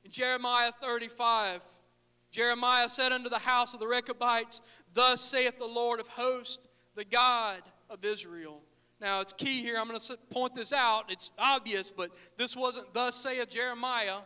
[0.04, 1.62] In Jeremiah 35,
[2.32, 4.62] Jeremiah said unto the house of the Rechabites,
[4.93, 8.62] Thus saith the Lord of hosts, the God of Israel.
[9.01, 9.77] Now, it's key here.
[9.80, 11.12] I'm going to point this out.
[11.12, 14.19] It's obvious, but this wasn't thus saith Jeremiah,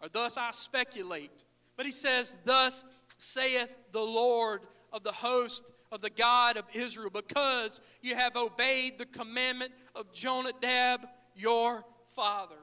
[0.00, 1.44] or thus I speculate.
[1.76, 2.84] But he says, Thus
[3.18, 4.60] saith the Lord
[4.92, 10.12] of the host of the God of Israel, because you have obeyed the commandment of
[10.12, 12.56] Jonadab, your father.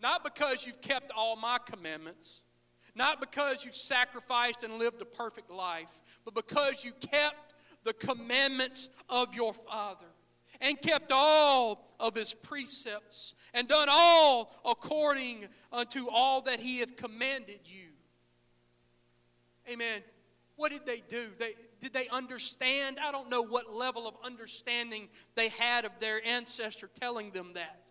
[0.00, 2.42] Not because you've kept all my commandments,
[2.94, 5.88] not because you've sacrificed and lived a perfect life,
[6.24, 10.06] but because you kept the commandments of your father
[10.60, 16.96] and kept all of his precepts and done all according unto all that he hath
[16.96, 17.88] commanded you.
[19.70, 20.02] Amen.
[20.56, 21.26] What did they do?
[21.38, 22.98] They, did they understand?
[23.02, 27.82] I don't know what level of understanding they had of their ancestor telling them that.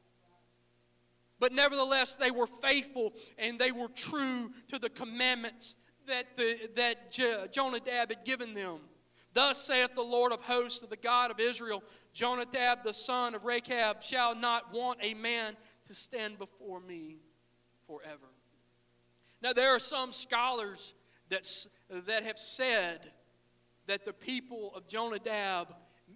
[1.39, 5.75] But nevertheless, they were faithful and they were true to the commandments
[6.08, 7.12] that, the, that
[7.51, 8.77] Jonadab had given them.
[9.34, 14.04] Thus saith the Lord of hosts, the God of Israel Jonadab, the son of Rechab,
[14.04, 17.17] shall not want a man to stand before me
[17.88, 18.27] forever.
[19.41, 20.93] Now, there are some scholars
[21.30, 21.47] that,
[21.89, 23.12] that have said
[23.91, 25.67] that the people of Jonadab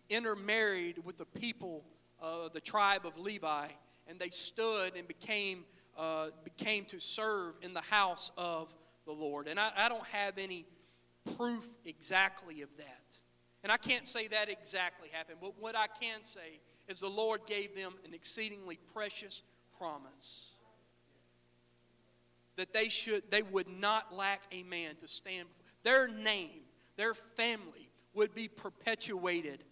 [0.10, 1.84] intermarried with the people
[2.22, 3.68] of the tribe of Levi,
[4.08, 5.66] and they stood and became,
[5.98, 8.74] uh, became to serve in the house of
[9.06, 9.50] the Lord.
[9.50, 10.66] And I, I don't have any
[11.36, 13.04] proof exactly of that.
[13.62, 17.42] And I can't say that exactly happened, but what I can say is the Lord
[17.46, 19.44] gave them an exceedingly precious
[19.78, 20.52] promise
[22.56, 25.50] that they should they would not lack a man to stand
[25.84, 26.62] their name
[26.98, 29.64] their family would be perpetuated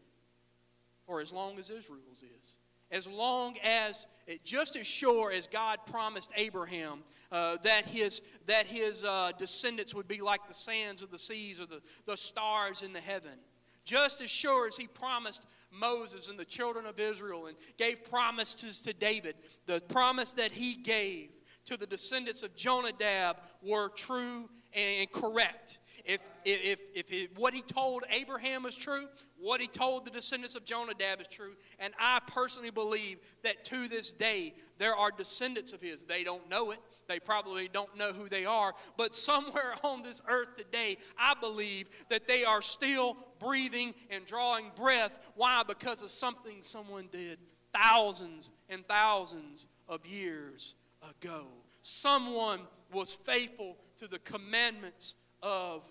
[1.05, 2.57] for as long as Israel's is.
[2.91, 4.05] As long as,
[4.43, 6.99] just as sure as God promised Abraham
[7.31, 11.59] uh, that his, that his uh, descendants would be like the sands of the seas
[11.59, 13.39] or the, the stars in the heaven,
[13.83, 18.79] just as sure as he promised Moses and the children of Israel and gave promises
[18.81, 21.31] to David, the promise that he gave
[21.65, 25.79] to the descendants of Jonadab were true and correct.
[26.05, 29.07] If, if, if, if what he told Abraham was true,
[29.39, 31.53] what he told the descendants of Jonadab is true.
[31.79, 36.03] And I personally believe that to this day, there are descendants of his.
[36.03, 36.79] They don't know it.
[37.07, 38.73] They probably don't know who they are.
[38.97, 44.71] But somewhere on this earth today, I believe that they are still breathing and drawing
[44.75, 45.13] breath.
[45.35, 45.63] Why?
[45.65, 47.39] Because of something someone did
[47.73, 50.75] thousands and thousands of years
[51.21, 51.45] ago.
[51.81, 52.59] Someone
[52.91, 55.83] was faithful to the commandments of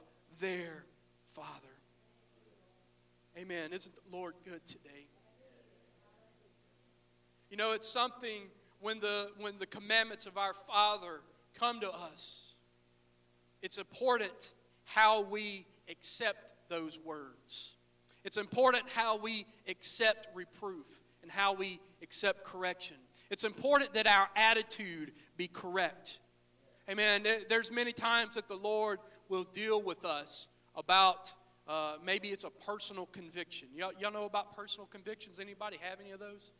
[0.43, 0.83] their
[1.35, 1.49] Father.
[3.39, 3.73] Amen.
[3.73, 5.07] Isn't the Lord good today?
[7.49, 8.43] You know, it's something
[8.81, 11.21] when the, when the commandments of our Father
[11.57, 12.51] come to us,
[13.63, 14.33] it's important
[14.85, 17.75] how we accept those words.
[18.25, 20.87] It's important how we accept reproof
[21.23, 22.97] and how we accept correction.
[23.31, 26.19] It's important that our attitude be correct.
[26.91, 27.25] Amen.
[27.49, 28.99] There's many times that the Lord
[29.29, 31.33] will deal with us about
[31.69, 33.69] uh, maybe it's a personal conviction.
[33.75, 35.39] Y'all, y'all know about personal convictions?
[35.39, 36.53] Anybody have any of those?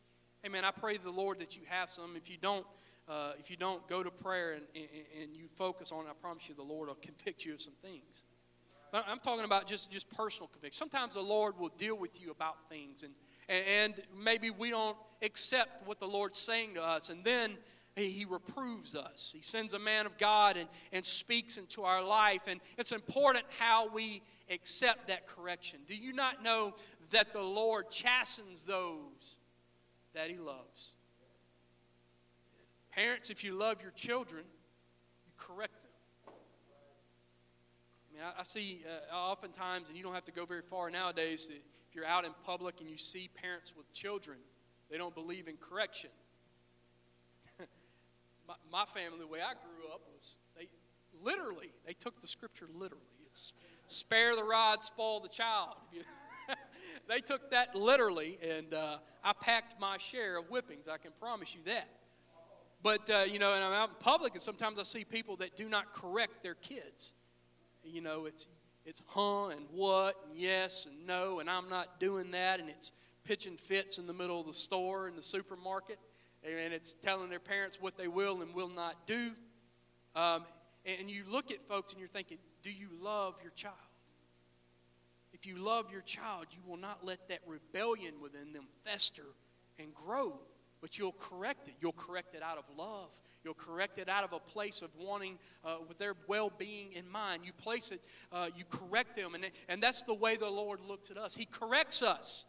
[0.45, 0.65] Amen.
[0.65, 2.15] I pray to the Lord that you have some.
[2.15, 2.65] If you don't,
[3.07, 4.87] uh, if you don't go to prayer and, and,
[5.21, 7.73] and you focus on it, I promise you the Lord will convict you of some
[7.81, 8.23] things.
[8.91, 10.77] But I'm talking about just, just personal conviction.
[10.77, 13.13] Sometimes the Lord will deal with you about things, and,
[13.49, 17.57] and maybe we don't accept what the Lord's saying to us, and then
[17.95, 19.31] he, reproves us.
[19.35, 23.45] He sends a man of God and, and speaks into our life, and it's important
[23.59, 25.79] how we accept that correction.
[25.87, 26.73] Do you not know
[27.11, 29.35] that the Lord chastens those
[30.15, 30.93] that he loves?
[32.91, 34.43] Parents, if you love your children,
[35.25, 36.33] you correct them.
[38.09, 40.89] I mean, I, I see uh, oftentimes, and you don't have to go very far
[40.89, 44.37] nowadays, that if you're out in public and you see parents with children,
[44.89, 46.09] they don't believe in correction.
[48.47, 50.67] My, my family, the way I grew up, was they
[51.23, 53.03] literally, they took the scripture literally.
[53.25, 53.53] It's
[53.87, 55.75] spare the rod, spoil the child.
[57.07, 61.55] they took that literally, and uh, I packed my share of whippings, I can promise
[61.55, 61.87] you that.
[62.81, 65.55] But, uh, you know, and I'm out in public, and sometimes I see people that
[65.55, 67.13] do not correct their kids.
[67.85, 68.47] You know, it's,
[68.85, 72.91] it's huh and what and yes and no, and I'm not doing that, and it's
[73.23, 75.97] pitching fits in the middle of the store in the supermarket,
[76.45, 79.31] and it's telling their parents what they will and will not do.
[80.15, 80.43] Um,
[80.85, 83.75] and you look at folks and you're thinking, do you love your child?
[85.33, 89.23] If you love your child, you will not let that rebellion within them fester
[89.79, 90.33] and grow
[90.83, 91.75] but you'll correct it.
[91.79, 93.07] You'll correct it out of love.
[93.45, 97.09] You'll correct it out of a place of wanting uh, with their well being in
[97.09, 97.43] mind.
[97.45, 98.01] You place it,
[98.33, 99.33] uh, you correct them.
[99.33, 101.35] And, and that's the way the Lord looks at us.
[101.35, 102.43] He corrects us.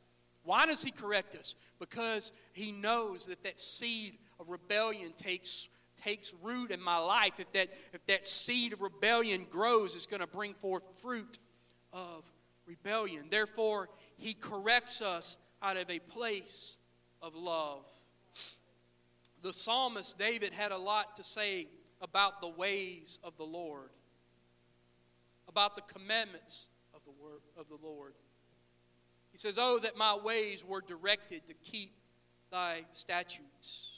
[0.45, 1.55] Why does He correct us?
[1.79, 5.69] Because He knows that that seed of rebellion takes,
[6.03, 7.35] takes root in my life.
[7.39, 11.39] If that, if that seed of rebellion grows, it's going to bring forth fruit
[11.93, 12.25] of
[12.67, 13.25] rebellion.
[13.31, 16.77] Therefore, He corrects us out of a place
[17.23, 17.85] of love
[19.45, 21.69] the psalmist David had a lot to say
[22.01, 23.91] about the ways of the Lord,
[25.49, 28.15] about the commandments of the word of the Lord.
[29.35, 31.91] He says, "Oh that my ways were directed to keep
[32.53, 33.91] thy statutes."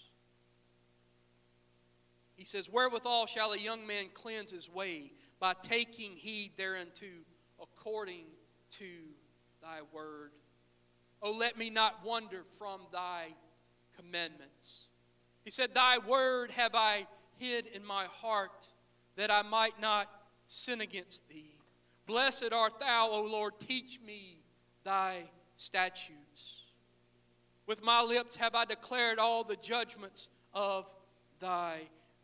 [2.38, 7.04] He says, "Wherewithal shall a young man cleanse his way by taking heed thereunto
[7.60, 8.24] according
[8.78, 8.88] to
[9.60, 10.32] thy word."
[11.20, 13.34] Oh let me not wander from thy
[13.94, 14.86] commandments.
[15.44, 17.06] He said, Thy word have I
[17.38, 18.66] hid in my heart
[19.16, 20.08] that I might not
[20.46, 21.50] sin against thee.
[22.06, 24.35] Blessed art thou, O Lord, teach me
[24.86, 25.24] thy
[25.56, 26.62] statutes.
[27.66, 30.86] With my lips have I declared all the judgments of
[31.40, 31.80] thy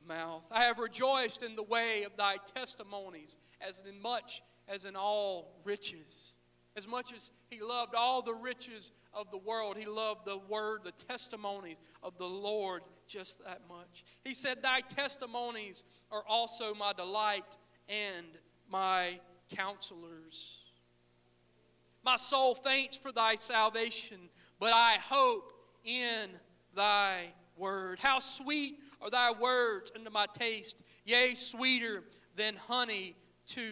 [0.06, 0.44] mouth.
[0.50, 5.52] I have rejoiced in the way of thy testimonies as in much as in all
[5.64, 6.34] riches.
[6.76, 10.82] As much as he loved all the riches of the world, he loved the word,
[10.84, 14.04] the testimonies of the Lord just that much.
[14.24, 15.82] He said, Thy testimonies
[16.12, 17.44] are also my delight
[17.88, 18.26] and
[18.70, 19.18] my
[19.50, 20.61] counselors.
[22.04, 24.18] My soul faints for thy salvation,
[24.58, 25.52] but I hope
[25.84, 26.30] in
[26.74, 27.26] thy
[27.56, 27.98] word.
[28.00, 32.02] How sweet are thy words unto my taste, yea, sweeter
[32.36, 33.14] than honey
[33.48, 33.68] to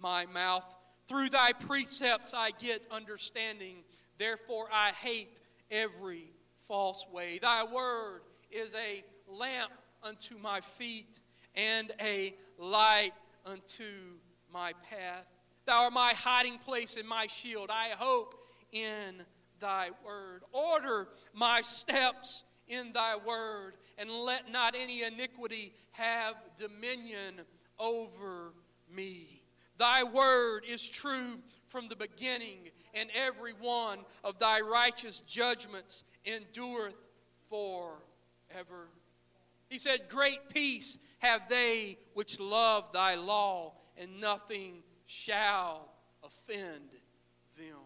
[0.00, 0.64] my mouth.
[1.08, 3.76] Through thy precepts I get understanding,
[4.18, 6.24] therefore I hate every
[6.68, 7.38] false way.
[7.38, 8.20] Thy word
[8.50, 9.72] is a lamp
[10.02, 11.18] unto my feet
[11.54, 13.12] and a light
[13.44, 13.84] unto
[14.52, 15.26] my path.
[15.66, 17.70] Thou art my hiding place and my shield.
[17.70, 18.34] I hope
[18.72, 19.24] in
[19.60, 20.42] thy word.
[20.52, 27.40] Order my steps in thy word, and let not any iniquity have dominion
[27.78, 28.52] over
[28.94, 29.40] me.
[29.78, 31.38] Thy word is true
[31.68, 36.94] from the beginning, and every one of thy righteous judgments endureth
[37.48, 37.94] for
[38.56, 38.88] ever.
[39.68, 45.88] He said, Great peace have they which love thy law, and nothing shall
[46.22, 46.88] offend
[47.58, 47.78] them.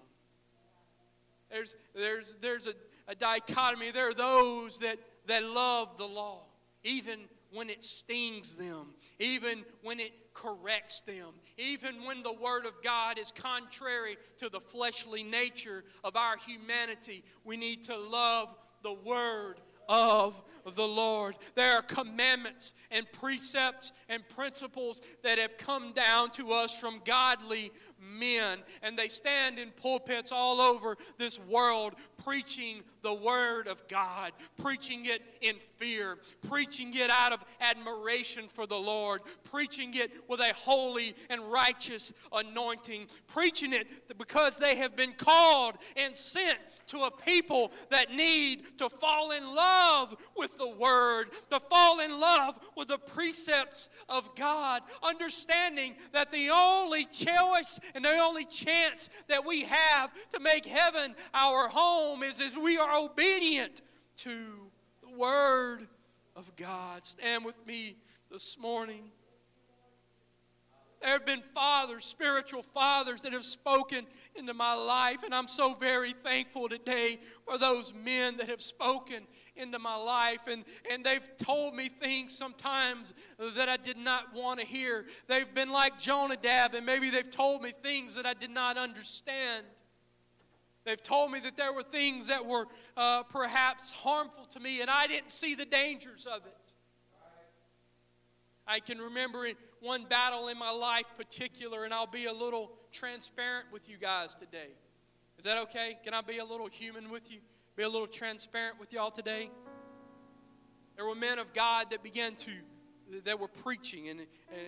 [1.51, 2.75] There's, there's, there's a,
[3.09, 3.91] a dichotomy.
[3.91, 6.41] There are those that, that love the law,
[6.85, 7.21] even
[7.53, 8.89] when it stings them,
[9.19, 14.61] even when it corrects them, even when the Word of God is contrary to the
[14.61, 17.25] fleshly nature of our humanity.
[17.45, 18.49] We need to love
[18.83, 19.57] the Word
[19.89, 20.35] of
[20.75, 21.37] the Lord.
[21.55, 27.73] There are commandments and precepts and principles that have come down to us from godly
[28.01, 34.33] men, and they stand in pulpits all over this world preaching the Word of God,
[34.59, 40.41] preaching it in fear, preaching it out of admiration for the Lord, preaching it with
[40.41, 43.87] a holy and righteous anointing, preaching it
[44.19, 49.55] because they have been called and sent to a people that need to fall in
[49.55, 56.31] love with the Word, to fall in love with the precepts of God, understanding that
[56.31, 62.23] the only choice and the only chance that we have to make heaven our home
[62.23, 63.83] is if we are obedient
[64.19, 64.31] to
[65.03, 65.87] the Word
[66.37, 67.05] of God.
[67.07, 67.97] Stand with me
[68.31, 69.05] this morning.
[71.01, 75.75] There have been fathers, spiritual fathers, that have spoken into my life, and I'm so
[75.75, 79.23] very thankful today for those men that have spoken
[79.55, 84.59] into my life, and, and they've told me things sometimes that I did not want
[84.59, 85.05] to hear.
[85.29, 89.67] They've been like Jonadab, and maybe they've told me things that I did not understand.
[90.89, 92.65] They've told me that there were things that were
[92.97, 96.73] uh, perhaps harmful to me, and I didn't see the dangers of it.
[98.67, 99.47] I can remember
[99.83, 104.33] one battle in my life particular, and I'll be a little transparent with you guys
[104.33, 104.69] today.
[105.37, 105.99] Is that okay?
[106.05, 107.41] Can I be a little human with you?
[107.77, 109.51] Be a little transparent with y'all today?
[110.97, 112.51] There were men of God that began to,
[113.27, 114.21] that were preaching, and,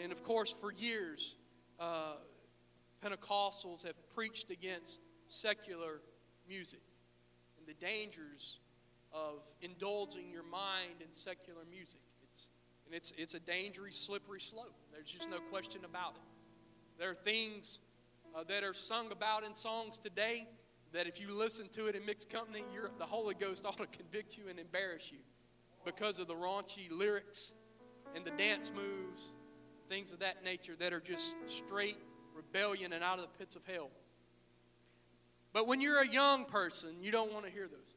[0.03, 1.35] and of course, for years,
[1.81, 2.13] uh,
[3.03, 6.03] Pentecostals have preached against secular
[6.51, 6.83] music
[7.59, 8.59] and the dangers
[9.13, 12.01] of indulging your mind in secular music.
[12.25, 12.49] It's,
[12.87, 14.75] and it's, it's a dangerous, slippery slope.
[14.93, 16.99] There's just no question about it.
[16.99, 17.79] There are things
[18.37, 20.47] uh, that are sung about in songs today
[20.93, 22.65] that if you listen to it in mixed company,
[22.99, 25.19] the Holy Ghost ought to convict you and embarrass you
[25.85, 27.53] because of the raunchy lyrics
[28.17, 29.31] and the dance moves,
[29.89, 31.97] things of that nature that are just straight
[32.35, 33.91] rebellion and out of the pits of hell.
[35.53, 37.97] But when you're a young person, you don't want to hear those things.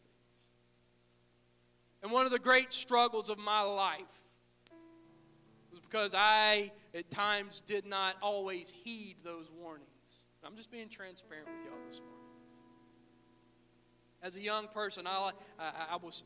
[2.02, 4.02] And one of the great struggles of my life
[5.72, 9.88] was because I, at times, did not always heed those warnings.
[10.46, 12.20] I'm just being transparent with y'all this morning.
[14.22, 16.24] As a young person, I, I, I was,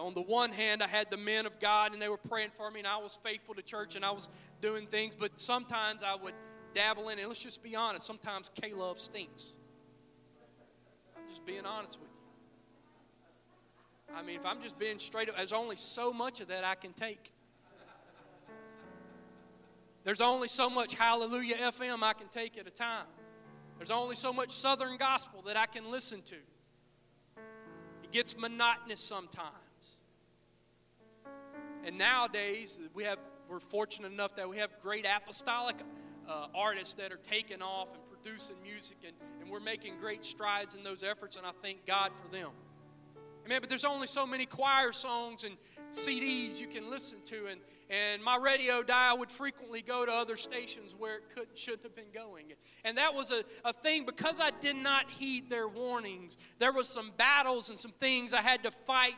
[0.00, 2.70] on the one hand, I had the men of God and they were praying for
[2.70, 4.28] me, and I was faithful to church and I was
[4.60, 6.34] doing things, but sometimes I would
[6.74, 7.28] dabble in it.
[7.28, 9.52] Let's just be honest, sometimes K love stinks.
[11.50, 12.08] Being honest with
[14.08, 14.14] you.
[14.16, 16.76] I mean, if I'm just being straight up, there's only so much of that I
[16.76, 17.32] can take.
[20.04, 23.06] There's only so much Hallelujah FM I can take at a time.
[23.78, 26.36] There's only so much Southern gospel that I can listen to.
[28.04, 29.50] It gets monotonous sometimes.
[31.84, 35.74] And nowadays, we have, we're fortunate enough that we have great apostolic
[36.28, 37.88] uh, artists that are taking off
[38.22, 42.10] producing music, and, and we're making great strides in those efforts, and I thank God
[42.22, 42.48] for them.
[43.46, 43.60] Amen.
[43.60, 45.54] But there's only so many choir songs and
[45.90, 50.36] CDs you can listen to, and, and my radio dial would frequently go to other
[50.36, 52.46] stations where it could, shouldn't have been going.
[52.84, 56.36] And that was a, a thing because I did not heed their warnings.
[56.58, 59.14] There was some battles and some things I had to fight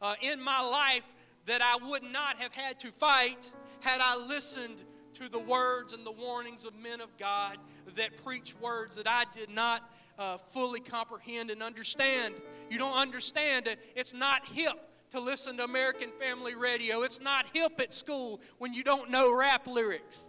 [0.00, 1.04] uh, in my life
[1.46, 3.50] that I would not have had to fight
[3.80, 4.76] had I listened
[5.14, 7.58] to the words and the warnings of men of God
[7.96, 12.34] that preach words that I did not uh, fully comprehend and understand.
[12.70, 13.78] You don't understand it.
[13.94, 14.74] It's not hip
[15.12, 17.02] to listen to American Family Radio.
[17.02, 20.28] It's not hip at school when you don't know rap lyrics.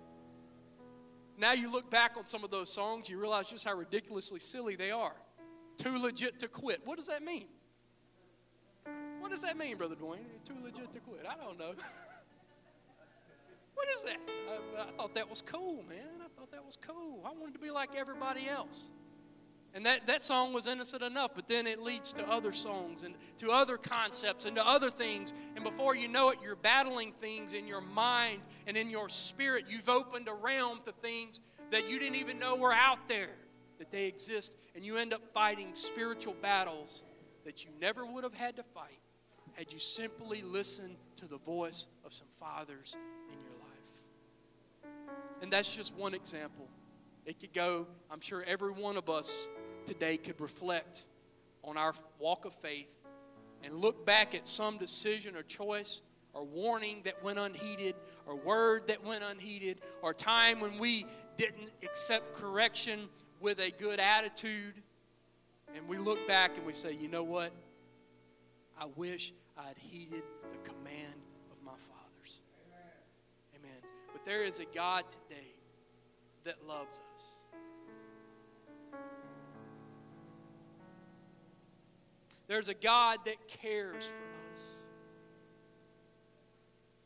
[1.38, 4.76] Now you look back on some of those songs, you realize just how ridiculously silly
[4.76, 5.16] they are.
[5.78, 6.82] Too legit to quit.
[6.86, 7.48] What does that mean?
[9.20, 10.20] What does that mean, Brother Dwayne?
[10.48, 11.26] Too legit to quit.
[11.28, 11.72] I don't know.
[13.74, 14.18] what is that?
[14.50, 16.25] I, I thought that was cool, man.
[16.46, 17.24] Thought that was cool.
[17.26, 18.90] I wanted to be like everybody else.
[19.74, 23.16] And that, that song was innocent enough, but then it leads to other songs and
[23.40, 25.34] to other concepts and to other things.
[25.56, 29.66] And before you know it, you're battling things in your mind and in your spirit.
[29.68, 31.40] You've opened a realm to things
[31.72, 33.32] that you didn't even know were out there,
[33.80, 34.56] that they exist.
[34.76, 37.02] And you end up fighting spiritual battles
[37.44, 39.00] that you never would have had to fight
[39.54, 42.96] had you simply listened to the voice of some fathers
[43.32, 43.45] in your.
[45.42, 46.68] And that's just one example.
[47.26, 49.48] It could go, I'm sure every one of us
[49.88, 51.04] today could reflect
[51.64, 52.88] on our walk of faith
[53.64, 56.02] and look back at some decision or choice
[56.34, 57.96] or warning that went unheeded
[58.28, 61.06] or word that went unheeded or time when we
[61.38, 63.08] didn't accept correction
[63.42, 64.74] with a good attitude
[65.76, 67.52] and we look back and we say you know what
[68.80, 71.05] i wish I'd heeded the command
[74.26, 75.54] there is a god today
[76.44, 77.40] that loves us
[82.48, 84.62] there's a God that cares for us.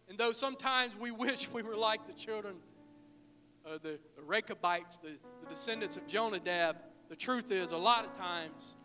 [0.09, 2.55] And though sometimes we wish we were like the children,
[3.65, 5.11] uh, the, the Rechabites, the,
[5.43, 6.77] the descendants of Jonadab,
[7.09, 8.75] the truth is, a lot of times,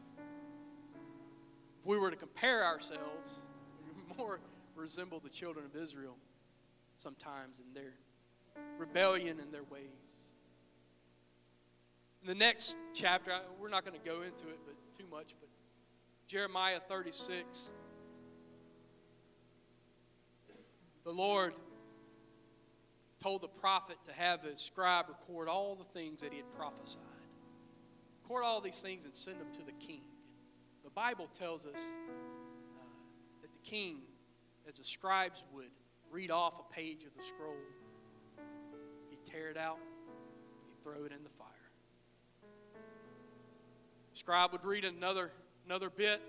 [1.81, 3.41] if we were to compare ourselves,
[4.09, 4.41] we more
[4.77, 6.17] resemble the children of Israel
[6.97, 7.93] sometimes in their
[8.79, 9.83] rebellion in their ways.
[12.23, 15.49] In the next chapter, we're not going to go into it but too much, but
[16.27, 17.69] Jeremiah 36.
[21.05, 21.53] The Lord
[23.23, 27.03] told the prophet to have his scribe record all the things that he had prophesied.
[28.23, 30.01] Record all these things and send them to the king.
[30.83, 32.13] The Bible tells us uh,
[33.43, 33.99] that the king,
[34.67, 35.71] as the scribes would,
[36.11, 37.57] read off a page of the scroll.
[39.35, 39.79] Tear it out,
[40.69, 41.49] he'd throw it in the fire.
[44.13, 45.33] The scribe would read another,
[45.67, 46.23] another bit,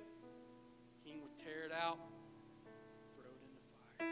[1.04, 2.00] the king would tear it out,
[3.16, 4.12] throw it in the fire.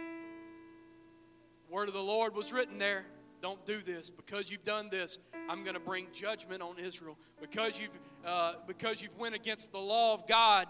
[1.68, 3.04] The word of the Lord was written there.
[3.42, 4.12] Don't do this.
[4.12, 5.18] Because you've done this,
[5.50, 7.18] I'm going to bring judgment on Israel.
[7.42, 7.90] Because you've,
[8.24, 10.68] uh, because you've went against the law of God,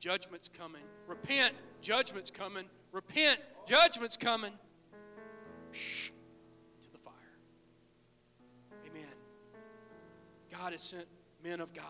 [0.00, 0.82] judgment's coming.
[1.06, 2.64] Repent, judgment's coming.
[2.90, 4.52] Repent, judgment's coming.
[5.72, 6.08] Shh,
[10.60, 11.06] God has sent
[11.44, 11.84] men of God,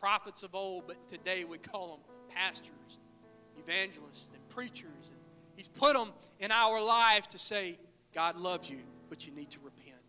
[0.00, 2.98] prophets of old, but today we call them pastors,
[3.58, 4.84] evangelists, and preachers.
[4.84, 5.18] And
[5.56, 7.78] he's put them in our lives to say,
[8.14, 8.78] God loves you,
[9.08, 10.00] but you need to repent.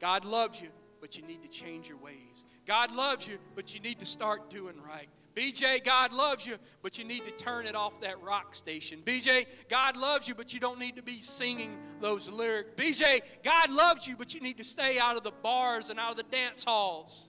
[0.00, 0.68] God loves you,
[1.00, 2.44] but you need to change your ways.
[2.66, 5.08] God loves you, but you need to start doing right.
[5.34, 9.00] BJ, God loves you, but you need to turn it off that rock station.
[9.04, 12.72] BJ, God loves you, but you don't need to be singing those lyrics.
[12.76, 16.10] BJ, God loves you, but you need to stay out of the bars and out
[16.10, 17.28] of the dance halls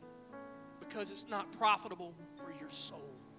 [0.90, 3.09] because it's not profitable for your soul.